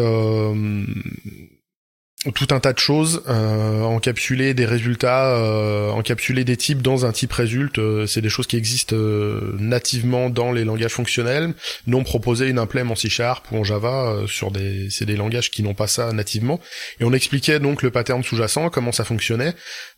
tout 2.34 2.48
un 2.52 2.60
tas 2.60 2.74
de 2.74 2.80
choses, 2.80 3.22
euh, 3.28 3.82
encapsuler 3.82 4.54
des 4.54 4.66
résultats, 4.66 5.36
euh, 5.36 5.90
encapsuler 5.92 6.44
des 6.44 6.58
types 6.58 6.82
dans 6.82 7.06
un 7.06 7.12
type 7.12 7.32
résulte, 7.32 7.78
euh, 7.78 8.08
c'est 8.08 8.22
des 8.22 8.30
choses 8.30 8.48
qui 8.48 8.58
existent 8.58 8.96
euh, 8.96 9.56
nativement 9.60 10.30
dans 10.30 10.52
les 10.52 10.64
langages 10.64 10.94
fonctionnels, 10.94 11.54
non 11.88 12.04
proposer 12.04 12.48
une 12.48 12.60
implème 12.60 12.92
en 12.92 12.96
C 12.96 13.10
Sharp 13.10 13.46
ou 13.52 13.58
en 13.58 13.64
Java 13.64 14.08
euh, 14.08 14.28
sur 14.28 14.52
des, 14.52 14.90
c'est 14.90 15.06
des 15.06 15.16
langages 15.16 15.52
qui 15.52 15.62
n'ont 15.62 15.74
pas 15.74 15.88
ça 15.88 16.12
nativement. 16.14 16.60
Et 17.00 17.04
on 17.04 17.14
expliquait 17.14 17.60
donc 17.60 17.84
le 17.84 17.92
pattern 17.92 18.24
sous-jacent, 18.24 18.70
comment 18.70 18.92
ça 18.92 19.04
fonctionnait, 19.04 19.54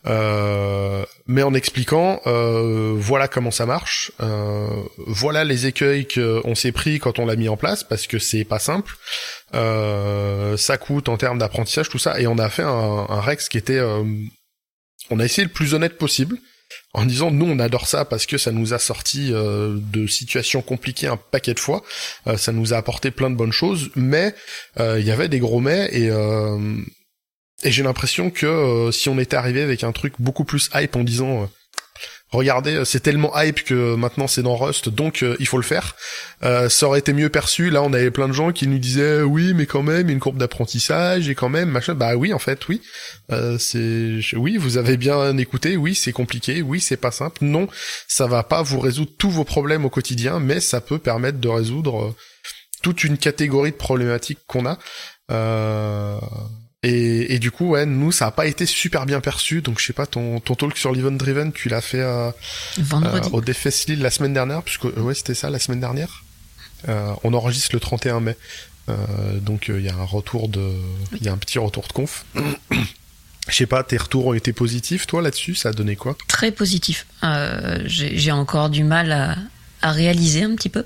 mais 0.05 1.43
en 1.43 1.53
expliquant, 1.53 2.21
voilà 2.95 3.27
comment 3.27 3.51
ça 3.51 3.65
marche, 3.65 4.11
voilà 4.97 5.43
les 5.43 5.65
écueils 5.65 6.07
qu'on 6.07 6.55
s'est 6.55 6.71
pris 6.71 6.99
quand 6.99 7.19
on 7.19 7.25
l'a 7.25 7.35
mis 7.35 7.49
en 7.49 7.57
place, 7.57 7.83
parce 7.83 8.07
que 8.07 8.19
c'est 8.19 8.43
pas 8.43 8.59
simple. 8.59 8.95
Ça 9.53 10.77
coûte 10.77 11.09
en 11.09 11.17
termes 11.17 11.37
d'apprentissage, 11.37 11.89
tout 11.89 11.99
ça. 11.99 12.19
Et 12.19 12.27
on 12.27 12.37
a 12.37 12.49
fait 12.49 12.63
un, 12.63 13.05
un 13.09 13.21
Rex 13.21 13.49
qui 13.49 13.57
était, 13.57 13.81
on 15.09 15.19
a 15.19 15.25
essayé 15.25 15.43
le 15.45 15.53
plus 15.53 15.73
honnête 15.73 15.97
possible 15.97 16.37
en 16.93 17.05
disant 17.05 17.31
nous 17.31 17.45
on 17.45 17.59
adore 17.59 17.87
ça 17.87 18.05
parce 18.05 18.25
que 18.25 18.37
ça 18.37 18.51
nous 18.51 18.73
a 18.73 18.79
sorti 18.79 19.31
euh, 19.31 19.77
de 19.77 20.07
situations 20.07 20.61
compliquées 20.61 21.07
un 21.07 21.17
paquet 21.17 21.53
de 21.53 21.59
fois, 21.59 21.83
euh, 22.27 22.37
ça 22.37 22.51
nous 22.51 22.73
a 22.73 22.77
apporté 22.77 23.11
plein 23.11 23.29
de 23.29 23.35
bonnes 23.35 23.51
choses, 23.51 23.89
mais 23.95 24.33
euh, 24.79 24.99
il 24.99 25.05
y 25.05 25.11
avait 25.11 25.29
des 25.29 25.39
gros 25.39 25.59
mais 25.59 25.89
et 25.93 26.09
et 27.63 27.71
j'ai 27.71 27.81
l'impression 27.81 28.29
que 28.29 28.91
si 28.91 29.09
on 29.09 29.17
était 29.17 29.35
arrivé 29.35 29.63
avec 29.63 29.83
un 29.83 29.91
truc 29.91 30.13
beaucoup 30.19 30.43
plus 30.43 30.69
hype 30.75 30.95
en 30.95 31.03
disant 31.03 31.49
regardez, 32.31 32.75
euh, 32.75 32.85
c'est 32.85 32.99
tellement 32.99 33.31
hype 33.39 33.63
que 33.63 33.95
maintenant 33.95 34.27
c'est 34.27 34.43
dans 34.43 34.55
Rust, 34.55 34.89
donc 34.89 35.23
euh, 35.23 35.35
il 35.39 35.47
faut 35.47 35.57
le 35.57 35.63
faire. 35.63 35.95
Euh, 36.43 36.69
ça 36.69 36.87
aurait 36.87 36.99
été 36.99 37.13
mieux 37.13 37.29
perçu. 37.29 37.69
Là, 37.69 37.81
on 37.83 37.93
avait 37.93 38.11
plein 38.11 38.27
de 38.27 38.33
gens 38.33 38.51
qui 38.51 38.67
nous 38.67 38.79
disaient 38.79 39.21
oui, 39.21 39.53
mais 39.53 39.65
quand 39.65 39.83
même, 39.83 40.09
une 40.09 40.19
courbe 40.19 40.37
d'apprentissage 40.37 41.29
et 41.29 41.35
quand 41.35 41.49
même 41.49 41.69
machin. 41.69 41.93
Bah 41.93 42.15
oui, 42.15 42.33
en 42.33 42.39
fait, 42.39 42.67
oui. 42.67 42.81
c'est 43.59 44.19
oui, 44.35 44.57
vous 44.57 44.77
avez 44.77 44.97
bien 44.97 45.37
écouté. 45.37 45.77
Oui, 45.77 45.95
c'est 45.95 46.11
compliqué. 46.11 46.61
Oui, 46.61 46.81
c'est 46.81 46.97
pas 46.97 47.11
simple. 47.11 47.39
Non, 47.41 47.67
ça 48.07 48.27
va 48.27 48.43
pas 48.43 48.61
vous 48.61 48.79
résoudre 48.79 49.11
tous 49.17 49.29
vos 49.29 49.43
problèmes 49.43 49.85
au 49.85 49.89
quotidien, 49.89 50.39
mais 50.39 50.59
ça 50.59 50.81
peut 50.81 50.99
permettre 50.99 51.39
de 51.39 51.49
résoudre 51.49 52.15
toute 52.83 53.03
une 53.03 53.17
catégorie 53.17 53.71
de 53.71 53.77
problématiques 53.77 54.39
qu'on 54.47 54.65
a. 54.65 54.77
et, 56.83 57.33
et, 57.33 57.39
du 57.39 57.49
coup, 57.49 57.69
ouais, 57.69 57.87
nous, 57.87 58.11
ça 58.11 58.27
a 58.27 58.31
pas 58.31 58.45
été 58.45 58.67
super 58.67 59.07
bien 59.07 59.19
perçu. 59.19 59.61
Donc, 59.61 59.79
je 59.79 59.85
sais 59.85 59.93
pas, 59.93 60.05
ton, 60.05 60.39
ton 60.39 60.53
talk 60.53 60.77
sur 60.77 60.91
l'event 60.91 61.11
driven, 61.11 61.51
tu 61.51 61.69
l'as 61.69 61.81
fait 61.81 62.01
euh, 62.01 62.29
Vendredi. 62.77 63.29
Euh, 63.29 63.37
au 63.37 63.41
DFS 63.41 63.87
Lille 63.87 64.01
la 64.01 64.11
semaine 64.11 64.33
dernière, 64.33 64.61
puisque 64.61 64.83
ouais, 64.83 65.15
c'était 65.15 65.33
ça 65.33 65.49
la 65.49 65.57
semaine 65.57 65.79
dernière. 65.79 66.23
Euh, 66.87 67.13
on 67.23 67.33
enregistre 67.33 67.71
le 67.73 67.79
31 67.79 68.19
mai, 68.19 68.37
euh, 68.89 69.39
donc 69.39 69.69
il 69.69 69.81
y 69.81 69.89
a 69.89 69.95
un 69.95 70.03
retour 70.03 70.49
de, 70.49 70.71
il 71.13 71.23
y 71.23 71.29
a 71.29 71.33
un 71.33 71.37
petit 71.37 71.57
retour 71.57 71.87
de 71.87 71.93
conf. 71.93 72.25
Je 73.49 73.55
sais 73.55 73.65
pas, 73.65 73.83
tes 73.83 73.97
retours 73.97 74.27
ont 74.27 74.33
été 74.33 74.53
positifs, 74.53 75.07
toi, 75.07 75.23
là-dessus? 75.23 75.55
Ça 75.55 75.69
a 75.69 75.71
donné 75.71 75.95
quoi? 75.95 76.15
Très 76.27 76.51
positif. 76.51 77.07
J'ai 77.85 78.31
encore 78.31 78.69
du 78.69 78.83
mal 78.83 79.11
à, 79.11 79.35
à, 79.81 79.91
réaliser 79.93 80.43
un 80.43 80.53
petit 80.53 80.69
peu. 80.69 80.83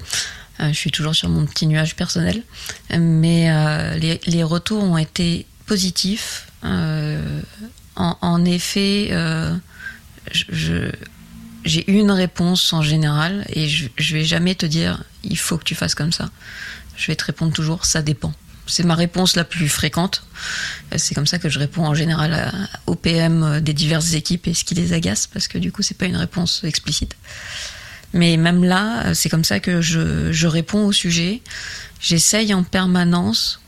je 0.59 0.71
suis 0.71 0.91
toujours 0.91 1.15
sur 1.15 1.27
mon 1.27 1.45
petit 1.47 1.67
nuage 1.67 1.95
personnel. 1.95 2.43
Mais 2.91 3.49
les, 3.97 4.21
les, 4.27 4.43
retours 4.43 4.83
ont 4.83 4.97
été 4.97 5.47
positif. 5.71 6.47
Euh, 6.65 7.41
en, 7.95 8.43
effet, 8.43 9.07
euh, 9.11 9.55
j'ai 11.63 11.89
une 11.89 12.11
réponse 12.11 12.73
en 12.73 12.81
général 12.81 13.45
et 13.47 13.69
je, 13.69 14.13
vais 14.13 14.25
jamais 14.25 14.53
te 14.53 14.65
dire 14.65 15.01
il 15.23 15.37
faut 15.37 15.57
que 15.57 15.63
tu 15.63 15.73
fasses 15.73 15.95
comme 15.95 16.11
ça. 16.11 16.29
Je 16.97 17.07
vais 17.07 17.15
te 17.15 17.23
répondre 17.23 17.53
toujours 17.53 17.85
ça 17.85 18.01
dépend. 18.01 18.33
C'est 18.67 18.83
ma 18.83 18.95
réponse 18.95 19.37
la 19.37 19.45
plus 19.45 19.69
fréquente. 19.69 20.25
C'est 20.97 21.15
comme 21.15 21.25
ça 21.25 21.39
que 21.39 21.47
je 21.47 21.57
réponds 21.57 21.85
en 21.85 21.95
général 21.95 22.51
aux 22.85 22.95
PM 22.95 23.61
des 23.61 23.73
diverses 23.73 24.11
équipes 24.13 24.49
et 24.49 24.53
ce 24.53 24.65
qui 24.65 24.75
les 24.75 24.91
agace 24.91 25.25
parce 25.25 25.47
que 25.47 25.57
du 25.57 25.71
coup 25.71 25.83
c'est 25.83 25.97
pas 25.97 26.05
une 26.05 26.17
réponse 26.17 26.65
explicite. 26.65 27.15
Mais 28.11 28.35
même 28.35 28.65
là, 28.65 29.13
c'est 29.13 29.29
comme 29.29 29.45
ça 29.45 29.61
que 29.61 29.79
je, 29.79 30.33
je 30.33 30.47
réponds 30.47 30.85
au 30.85 30.91
sujet. 30.91 31.41
J'essaye 32.01 32.53
en 32.53 32.63
permanence 32.63 33.60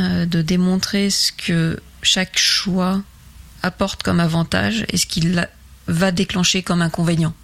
euh, 0.00 0.26
de 0.26 0.42
démontrer 0.42 1.10
ce 1.10 1.32
que 1.32 1.80
chaque 2.02 2.38
choix 2.38 3.02
apporte 3.62 4.02
comme 4.02 4.20
avantage 4.20 4.84
et 4.90 4.96
ce 4.96 5.06
qu'il 5.06 5.48
va 5.86 6.10
déclencher 6.12 6.62
comme 6.62 6.82
inconvénient. 6.82 7.34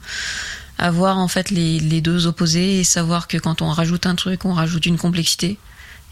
Avoir 0.79 1.19
en 1.19 1.29
fait 1.29 1.51
les, 1.51 2.01
deux 2.01 2.27
opposés 2.27 2.81
et 2.81 2.85
savoir 2.85 3.29
que 3.29 3.37
quand 3.37 3.63
on 3.63 3.71
rajoute 3.71 4.07
un 4.07 4.15
truc, 4.15 4.45
on 4.45 4.53
rajoute 4.53 4.87
une 4.87 4.99
complexité 4.99 5.59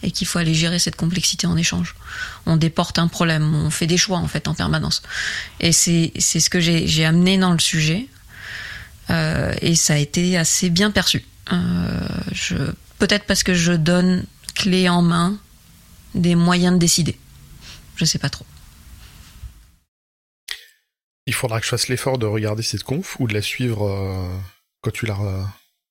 et 0.03 0.11
qu'il 0.11 0.27
faut 0.27 0.39
aller 0.39 0.55
gérer 0.55 0.79
cette 0.79 0.97
complexité 0.97 1.47
en 1.47 1.57
échange. 1.57 1.95
On 2.47 2.57
déporte 2.57 2.99
un 2.99 3.09
problème, 3.09 3.55
on 3.55 3.71
fait 3.71 3.87
des 3.87 3.99
choix 3.99 4.19
en 4.19 4.29
fait 4.29 4.49
en 4.49 4.55
permanence. 4.55 5.03
Et 5.61 5.73
c'est 5.73 6.13
ce 6.17 6.51
que 6.51 6.61
j'ai 6.61 7.05
amené 7.05 7.37
dans 7.37 7.53
le 7.53 7.59
sujet 7.59 8.07
euh, 9.11 9.53
et 9.61 9.75
ça 9.75 9.95
a 9.95 9.97
été 9.97 10.39
assez 10.39 10.71
bien 10.71 10.91
perçu. 10.91 11.25
Euh, 11.53 12.73
Peut-être 12.99 13.25
parce 13.25 13.43
que 13.43 13.55
je 13.55 13.73
donne 13.73 14.25
clé 14.55 14.89
en 14.89 15.01
main 15.01 15.39
des 16.15 16.35
moyens 16.35 16.75
de 16.75 16.79
décider. 16.79 17.19
Je 17.97 18.05
sais 18.05 18.19
pas 18.19 18.31
trop. 18.31 18.47
Il 21.27 21.35
faudra 21.35 21.61
que 21.61 21.67
je 21.67 21.71
fasse 21.71 21.89
l'effort 21.89 22.19
de 22.19 22.27
regarder 22.27 22.63
cette 22.63 22.83
conf 22.83 23.17
ou 23.21 23.29
de 23.29 23.35
la 23.35 23.43
suivre 23.43 23.87
euh, 23.87 24.29
quand 24.81 24.91
tu 24.91 25.07
la, 25.07 25.17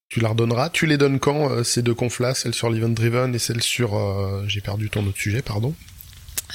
tu 0.09 0.19
la 0.19 0.29
redonneras. 0.29 0.69
Tu 0.69 0.85
les 0.85 0.97
donnes 0.97 1.19
quand 1.19 1.49
euh, 1.49 1.63
ces 1.63 1.81
deux 1.81 1.93
confs-là, 1.93 2.33
celle 2.33 2.53
sur 2.53 2.69
l'event 2.69 2.89
driven 2.89 3.33
et 3.33 3.39
celle 3.39 3.61
sur... 3.61 3.95
Euh, 3.95 4.43
j'ai 4.47 4.61
perdu 4.61 4.89
ton 4.89 5.05
autre 5.05 5.19
sujet, 5.19 5.41
pardon. 5.41 5.73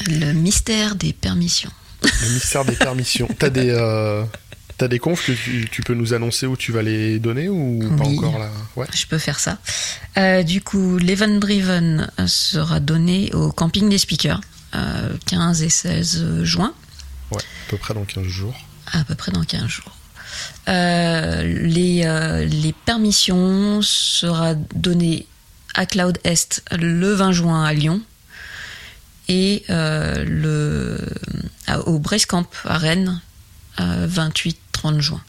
Le 0.07 0.33
mystère 0.33 0.97
des 0.97 1.13
permissions. 1.13 1.71
Le 2.03 2.35
mystère 2.35 2.65
des 2.65 2.77
permissions. 2.77 3.29
T'as 3.39 3.51
des... 3.51 3.71
T'as 4.77 4.89
des 4.89 4.99
confs 4.99 5.27
que 5.27 5.33
tu, 5.33 5.83
peux 5.83 5.95
nous 5.95 6.15
annoncer 6.15 6.47
où 6.47 6.57
tu 6.57 6.73
vas 6.73 6.83
les 6.83 7.21
donner 7.21 7.49
ou 7.49 7.81
pas 7.97 8.05
encore 8.05 8.39
là? 8.39 8.51
Ouais. 8.77 8.87
Je 8.93 9.07
peux 9.07 9.19
faire 9.19 9.39
ça. 9.39 9.59
Euh, 10.17 10.43
du 10.43 10.61
coup, 10.61 10.99
l'Event 10.99 11.39
Driven 11.39 12.11
sera 12.27 12.81
donné 12.81 13.33
au 13.35 13.53
camping 13.53 13.89
des 13.89 13.99
speakers, 13.99 14.41
euh, 14.75 15.13
15 15.27 15.63
et 15.63 15.69
16 15.69 16.43
juin. 16.43 16.75
Ouais, 17.31 17.39
à 17.39 17.71
peu 17.71 17.77
près 17.77 17.95
dans 17.95 18.05
15 18.05 18.25
jours. 18.25 18.55
À 18.93 19.05
peu 19.05 19.15
près 19.15 19.31
dans 19.31 19.45
15 19.45 19.67
jours. 19.67 19.97
Euh, 20.69 21.43
les, 21.43 22.03
euh, 22.05 22.45
les 22.45 22.73
permissions 22.73 23.83
sera 23.83 24.55
données 24.55 25.27
à 25.75 25.87
Cloud 25.87 26.19
Est 26.25 26.63
le 26.73 27.13
20 27.13 27.33
juin 27.33 27.65
à 27.65 27.73
Lyon 27.73 28.01
et 29.29 29.65
euh, 29.71 30.25
le, 30.25 30.99
au 31.87 32.01
Camp 32.29 32.47
à 32.65 32.79
Rennes 32.79 33.21
28-30 34.75 35.01
juin. 35.01 35.23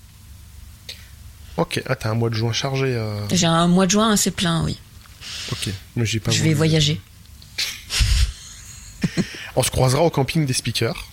Ok, 1.57 1.81
ah 1.85 1.95
t'as 1.95 2.09
un 2.09 2.15
mois 2.15 2.29
de 2.29 2.35
juin 2.35 2.51
chargé. 2.51 2.87
Euh. 2.87 3.25
J'ai 3.31 3.45
un 3.45 3.67
mois 3.67 3.85
de 3.85 3.91
juin 3.91 4.11
assez 4.11 4.31
plein, 4.31 4.63
oui. 4.63 4.77
Ok, 5.51 5.69
mais 5.95 6.05
j'ai 6.05 6.19
pas. 6.19 6.31
Je 6.31 6.43
vais 6.43 6.53
voyager. 6.53 6.99
On 9.55 9.63
se 9.63 9.71
croisera 9.71 10.03
au 10.03 10.09
camping 10.09 10.45
des 10.45 10.53
speakers. 10.53 11.07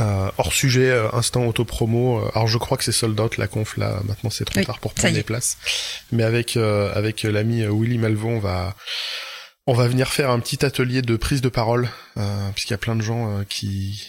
Euh, 0.00 0.28
hors 0.38 0.52
sujet, 0.52 0.90
euh, 0.90 1.08
instant 1.12 1.44
auto-promo. 1.46 2.28
alors 2.34 2.48
je 2.48 2.58
crois 2.58 2.76
que 2.76 2.82
c'est 2.82 2.90
sold 2.90 3.20
out 3.20 3.36
la 3.36 3.46
conf 3.46 3.76
là. 3.76 4.00
Maintenant 4.04 4.30
c'est 4.30 4.44
trop 4.44 4.60
tard 4.64 4.80
pour 4.80 4.92
prendre 4.92 5.14
des 5.14 5.22
places. 5.22 5.56
Mais 6.10 6.24
avec 6.24 6.56
avec 6.56 7.22
l'ami 7.22 7.64
Willy 7.64 7.98
Malvo, 7.98 8.28
on 8.28 8.40
va 8.40 8.74
on 9.68 9.74
va 9.74 9.86
venir 9.86 10.08
faire 10.08 10.30
un 10.30 10.40
petit 10.40 10.64
atelier 10.64 11.00
de 11.00 11.16
prise 11.16 11.42
de 11.42 11.48
parole 11.48 11.88
puisqu'il 12.54 12.72
y 12.72 12.74
a 12.74 12.78
plein 12.78 12.96
de 12.96 13.02
gens 13.02 13.44
qui 13.48 14.02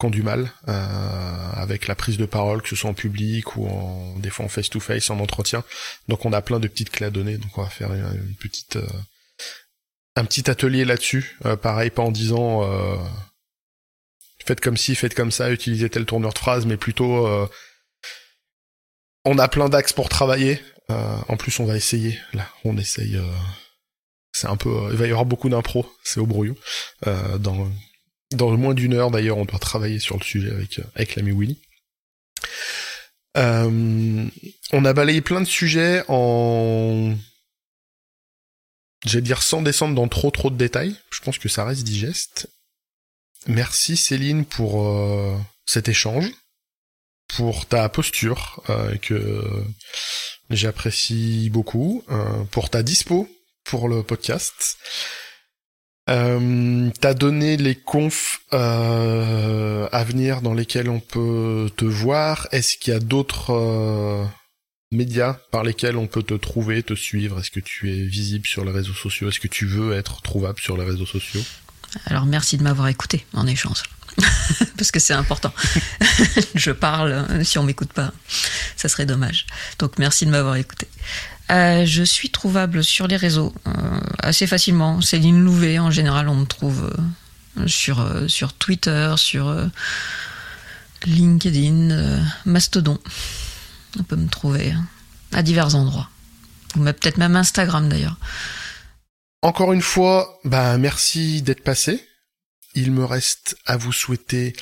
qui 0.00 0.06
ont 0.06 0.10
du 0.10 0.22
mal 0.22 0.50
euh, 0.68 1.52
avec 1.52 1.86
la 1.86 1.94
prise 1.94 2.16
de 2.16 2.24
parole, 2.24 2.62
que 2.62 2.68
ce 2.68 2.76
soit 2.76 2.90
en 2.90 2.94
public 2.94 3.56
ou 3.56 3.68
en 3.68 4.16
des 4.18 4.30
fois 4.30 4.46
en 4.46 4.48
face 4.48 4.70
to 4.70 4.80
face, 4.80 5.10
en 5.10 5.20
entretien. 5.20 5.62
Donc 6.08 6.24
on 6.24 6.32
a 6.32 6.40
plein 6.40 6.58
de 6.58 6.66
petites 6.66 6.90
clés 6.90 7.06
à 7.06 7.10
donner. 7.10 7.36
Donc 7.36 7.56
on 7.58 7.62
va 7.62 7.68
faire 7.68 7.92
une, 7.92 8.34
petite 8.36 8.76
euh, 8.76 8.88
un 10.16 10.24
petit 10.24 10.50
atelier 10.50 10.84
là-dessus. 10.84 11.36
Euh, 11.44 11.56
pareil, 11.56 11.90
pas 11.90 12.02
en 12.02 12.10
disant 12.10 12.66
faites 14.44 14.60
comme 14.60 14.76
ci, 14.76 14.94
faites 14.94 15.14
comme 15.14 15.30
ça, 15.30 15.52
utilisez 15.52 15.90
tel 15.90 16.06
tourneur 16.06 16.32
de 16.32 16.38
phrase, 16.38 16.66
mais 16.66 16.78
plutôt 16.78 17.28
on 19.24 19.38
a 19.38 19.48
plein 19.48 19.68
d'axes 19.68 19.92
pour 19.92 20.08
travailler. 20.08 20.60
en 20.88 21.36
plus, 21.36 21.60
on 21.60 21.66
va 21.66 21.76
essayer. 21.76 22.18
Là, 22.32 22.48
on 22.64 22.76
essaye. 22.78 23.20
c'est 24.32 24.48
un 24.48 24.56
peu. 24.56 24.88
il 24.90 24.96
va 24.96 25.06
y 25.06 25.10
avoir 25.10 25.26
beaucoup 25.26 25.50
d'impro. 25.50 25.86
C'est 26.02 26.20
au 26.20 26.26
brouillon. 26.26 26.56
dans 27.38 27.70
dans 28.32 28.56
moins 28.56 28.74
d'une 28.74 28.94
heure 28.94 29.10
d'ailleurs, 29.10 29.38
on 29.38 29.44
doit 29.44 29.58
travailler 29.58 29.98
sur 29.98 30.16
le 30.16 30.24
sujet 30.24 30.50
avec, 30.50 30.78
euh, 30.78 30.84
avec 30.94 31.16
l'ami 31.16 31.32
Willy. 31.32 31.58
Euh, 33.36 34.26
on 34.72 34.84
a 34.84 34.92
balayé 34.92 35.20
plein 35.20 35.40
de 35.40 35.46
sujets 35.46 36.04
en... 36.08 37.14
J'allais 39.06 39.22
dire 39.22 39.42
sans 39.42 39.62
descendre 39.62 39.94
dans 39.94 40.08
trop 40.08 40.30
trop 40.30 40.50
de 40.50 40.56
détails. 40.56 40.94
Je 41.10 41.20
pense 41.20 41.38
que 41.38 41.48
ça 41.48 41.64
reste 41.64 41.84
digeste. 41.84 42.48
Merci 43.46 43.96
Céline 43.96 44.44
pour 44.44 44.86
euh, 44.86 45.34
cet 45.64 45.88
échange, 45.88 46.30
pour 47.28 47.64
ta 47.66 47.88
posture 47.88 48.62
euh, 48.68 48.96
que 48.96 49.64
j'apprécie 50.50 51.48
beaucoup, 51.50 52.04
pour 52.50 52.68
ta 52.68 52.82
dispo 52.82 53.28
pour 53.64 53.88
le 53.88 54.02
podcast. 54.02 54.76
Euh, 56.08 56.90
T'as 57.00 57.14
donné 57.14 57.56
les 57.56 57.74
confs 57.74 58.40
euh, 58.52 59.88
à 59.92 60.04
venir 60.04 60.42
dans 60.42 60.54
lesquels 60.54 60.88
on 60.88 61.00
peut 61.00 61.70
te 61.76 61.84
voir. 61.84 62.48
Est-ce 62.52 62.76
qu'il 62.76 62.92
y 62.92 62.96
a 62.96 63.00
d'autres 63.00 63.50
euh, 63.50 64.24
médias 64.90 65.34
par 65.52 65.62
lesquels 65.62 65.96
on 65.96 66.06
peut 66.06 66.22
te 66.22 66.34
trouver, 66.34 66.82
te 66.82 66.94
suivre? 66.94 67.38
Est-ce 67.38 67.50
que 67.50 67.60
tu 67.60 67.92
es 67.92 68.02
visible 68.04 68.46
sur 68.46 68.64
les 68.64 68.72
réseaux 68.72 68.94
sociaux? 68.94 69.28
Est-ce 69.28 69.40
que 69.40 69.48
tu 69.48 69.66
veux 69.66 69.92
être 69.92 70.22
trouvable 70.22 70.58
sur 70.58 70.76
les 70.76 70.84
réseaux 70.84 71.06
sociaux? 71.06 71.42
Alors 72.06 72.26
merci 72.26 72.56
de 72.56 72.62
m'avoir 72.62 72.88
écouté 72.88 73.26
en 73.34 73.46
échange. 73.46 73.82
Parce 74.76 74.90
que 74.90 75.00
c'est 75.00 75.14
important. 75.14 75.52
Je 76.54 76.70
parle, 76.72 77.44
si 77.44 77.58
on 77.58 77.62
m'écoute 77.62 77.92
pas, 77.92 78.12
ça 78.76 78.88
serait 78.88 79.06
dommage. 79.06 79.46
Donc 79.78 79.98
merci 79.98 80.26
de 80.26 80.30
m'avoir 80.30 80.56
écouté. 80.56 80.88
Euh, 81.50 81.84
je 81.84 82.02
suis 82.04 82.30
trouvable 82.30 82.84
sur 82.84 83.08
les 83.08 83.16
réseaux 83.16 83.52
euh, 83.66 84.00
assez 84.20 84.46
facilement. 84.46 85.00
Céline 85.00 85.42
Louvet, 85.42 85.78
en 85.78 85.90
général, 85.90 86.28
on 86.28 86.36
me 86.36 86.44
trouve 86.44 86.92
euh, 87.58 87.66
sur, 87.66 88.06
sur 88.28 88.52
Twitter, 88.52 89.14
sur 89.16 89.54
LinkedIn, 91.04 92.22
Mastodon. 92.44 92.98
On 93.98 94.04
peut 94.04 94.16
me 94.16 94.28
trouver 94.28 94.74
à 95.32 95.42
divers 95.42 95.74
endroits. 95.74 96.08
Ou 96.76 96.84
peut-être 96.84 97.18
même 97.18 97.34
Instagram 97.34 97.88
d'ailleurs. 97.88 98.16
Encore 99.42 99.72
une 99.72 99.82
fois, 99.82 100.38
bah 100.44 100.78
merci 100.78 101.42
d'être 101.42 101.64
passé. 101.64 102.06
Il 102.74 102.92
me 102.92 103.04
reste 103.04 103.56
à 103.66 103.76
vous 103.76 103.92
souhaiter 103.92 104.54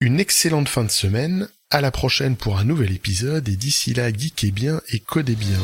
une 0.00 0.20
excellente 0.20 0.68
fin 0.68 0.84
de 0.84 0.90
semaine. 0.90 1.48
À 1.70 1.80
la 1.80 1.90
prochaine 1.90 2.36
pour 2.36 2.58
un 2.58 2.64
nouvel 2.64 2.92
épisode 2.92 3.48
et 3.48 3.56
d'ici 3.56 3.92
là, 3.92 4.12
geekez 4.12 4.52
bien 4.52 4.80
et 4.92 5.00
codez 5.00 5.34
bien. 5.34 5.58